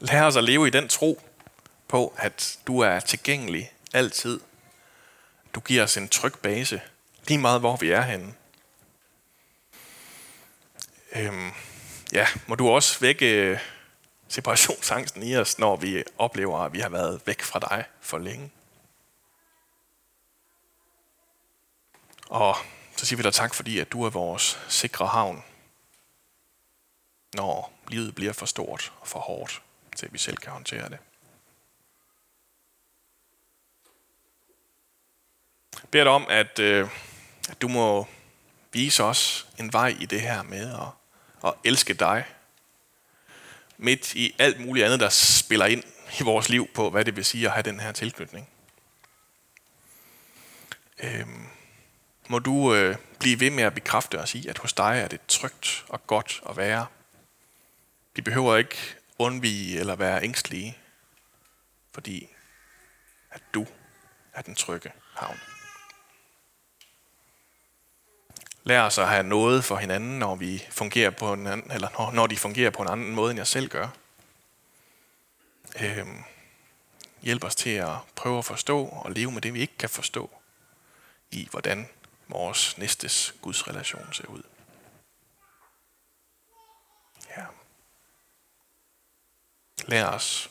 lære 0.00 0.24
os 0.24 0.36
at 0.36 0.44
leve 0.44 0.66
i 0.66 0.70
den 0.70 0.88
tro 0.88 1.22
på, 1.88 2.14
at 2.16 2.58
du 2.66 2.80
er 2.80 3.00
tilgængelig 3.00 3.72
altid. 3.92 4.40
Du 5.54 5.60
giver 5.60 5.82
os 5.82 5.96
en 5.96 6.08
tryg 6.08 6.34
base, 6.34 6.80
lige 7.28 7.38
meget 7.38 7.60
hvor 7.60 7.76
vi 7.76 7.90
er 7.90 8.02
henne. 8.02 8.34
Øhm, 11.12 11.50
ja, 12.12 12.26
må 12.46 12.54
du 12.54 12.68
også 12.68 13.00
vække 13.00 13.26
øh, 13.26 13.58
separationsangsten 14.28 15.22
i 15.22 15.36
os, 15.36 15.58
når 15.58 15.76
vi 15.76 16.04
oplever, 16.18 16.58
at 16.58 16.72
vi 16.72 16.80
har 16.80 16.88
været 16.88 17.20
væk 17.26 17.42
fra 17.42 17.58
dig 17.58 17.84
for 18.00 18.18
længe. 18.18 18.50
Og 22.28 22.56
så 22.96 23.06
siger 23.06 23.16
vi 23.16 23.22
dig 23.22 23.34
tak, 23.34 23.54
fordi 23.54 23.78
at 23.78 23.92
du 23.92 24.04
er 24.04 24.10
vores 24.10 24.58
sikre 24.68 25.06
havn, 25.06 25.44
når 27.34 27.72
livet 27.88 28.14
bliver 28.14 28.32
for 28.32 28.46
stort 28.46 28.92
og 29.00 29.08
for 29.08 29.18
hårdt, 29.18 29.62
til 30.00 30.06
at 30.06 30.12
vi 30.12 30.18
selv 30.18 30.36
kan 30.36 30.52
håndtere 30.52 30.88
det. 30.88 30.98
Jeg 35.74 35.88
beder 35.90 36.04
dig 36.04 36.12
om, 36.12 36.26
at, 36.28 36.58
øh, 36.58 36.88
at 37.48 37.62
du 37.62 37.68
må 37.68 38.08
vise 38.72 39.04
os 39.04 39.48
en 39.58 39.72
vej 39.72 39.96
i 40.00 40.06
det 40.06 40.20
her 40.20 40.42
med 40.42 40.70
at, 40.74 40.88
at 41.44 41.54
elske 41.64 41.94
dig, 41.94 42.24
midt 43.78 44.14
i 44.14 44.34
alt 44.38 44.60
muligt 44.60 44.86
andet, 44.86 45.00
der 45.00 45.08
spiller 45.08 45.66
ind 45.66 45.82
i 46.20 46.22
vores 46.22 46.48
liv 46.48 46.68
på, 46.74 46.90
hvad 46.90 47.04
det 47.04 47.16
vil 47.16 47.24
sige 47.24 47.46
at 47.46 47.52
have 47.52 47.62
den 47.62 47.80
her 47.80 47.92
tilknytning. 47.92 48.48
Øhm, 50.98 51.46
må 52.28 52.38
du 52.38 52.74
øh, 52.74 52.96
blive 53.18 53.40
ved 53.40 53.50
med 53.50 53.64
at 53.64 53.74
bekræfte 53.74 54.18
os 54.18 54.34
i, 54.34 54.46
at 54.46 54.58
hos 54.58 54.72
dig 54.72 55.00
er 55.04 55.08
det 55.08 55.20
trygt 55.28 55.84
og 55.88 56.06
godt 56.06 56.40
at 56.48 56.56
være. 56.56 56.86
Vi 58.14 58.22
behøver 58.22 58.56
ikke 58.56 58.99
undvige 59.20 59.80
eller 59.80 59.96
være 59.96 60.22
ængstelige, 60.22 60.78
fordi 61.92 62.28
at 63.30 63.42
du 63.54 63.66
er 64.32 64.42
den 64.42 64.54
trygge 64.54 64.92
havn. 65.14 65.40
Lær 68.64 68.82
os 68.82 68.98
at 68.98 69.08
have 69.08 69.22
noget 69.22 69.64
for 69.64 69.76
hinanden, 69.76 70.18
når 70.18 70.36
vi 70.36 70.66
fungerer 70.70 71.10
på 71.10 71.32
en 71.32 71.46
anden, 71.46 71.70
eller 71.70 71.88
når, 71.98 72.10
når 72.12 72.26
de 72.26 72.36
fungerer 72.36 72.70
på 72.70 72.82
en 72.82 72.88
anden 72.88 73.10
måde, 73.10 73.30
end 73.30 73.38
jeg 73.38 73.46
selv 73.46 73.68
gør. 73.68 73.88
Øhm, 75.80 76.22
hjælp 77.22 77.44
os 77.44 77.56
til 77.56 77.70
at 77.70 77.96
prøve 78.16 78.38
at 78.38 78.44
forstå 78.44 78.84
og 78.86 79.12
leve 79.12 79.32
med 79.32 79.42
det, 79.42 79.54
vi 79.54 79.60
ikke 79.60 79.78
kan 79.78 79.88
forstå, 79.88 80.30
i 81.30 81.48
hvordan 81.50 81.88
vores 82.28 82.78
næstes 82.78 83.34
Guds 83.42 83.68
relation 83.68 84.12
ser 84.12 84.26
ud. 84.26 84.42
Lær 89.86 90.06
os 90.06 90.50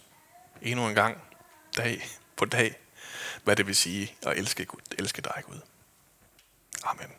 endnu 0.62 0.88
en 0.88 0.96
gang, 0.96 1.22
dag 1.78 2.10
på 2.36 2.46
dag, 2.46 2.76
hvad 3.44 3.56
det 3.56 3.68
vil 3.68 3.76
sige 3.76 4.16
at 4.22 4.38
elske, 4.38 4.66
Gud, 4.66 4.80
elske 4.98 5.22
dig, 5.22 5.44
Gud. 5.46 5.60
Amen. 6.84 7.12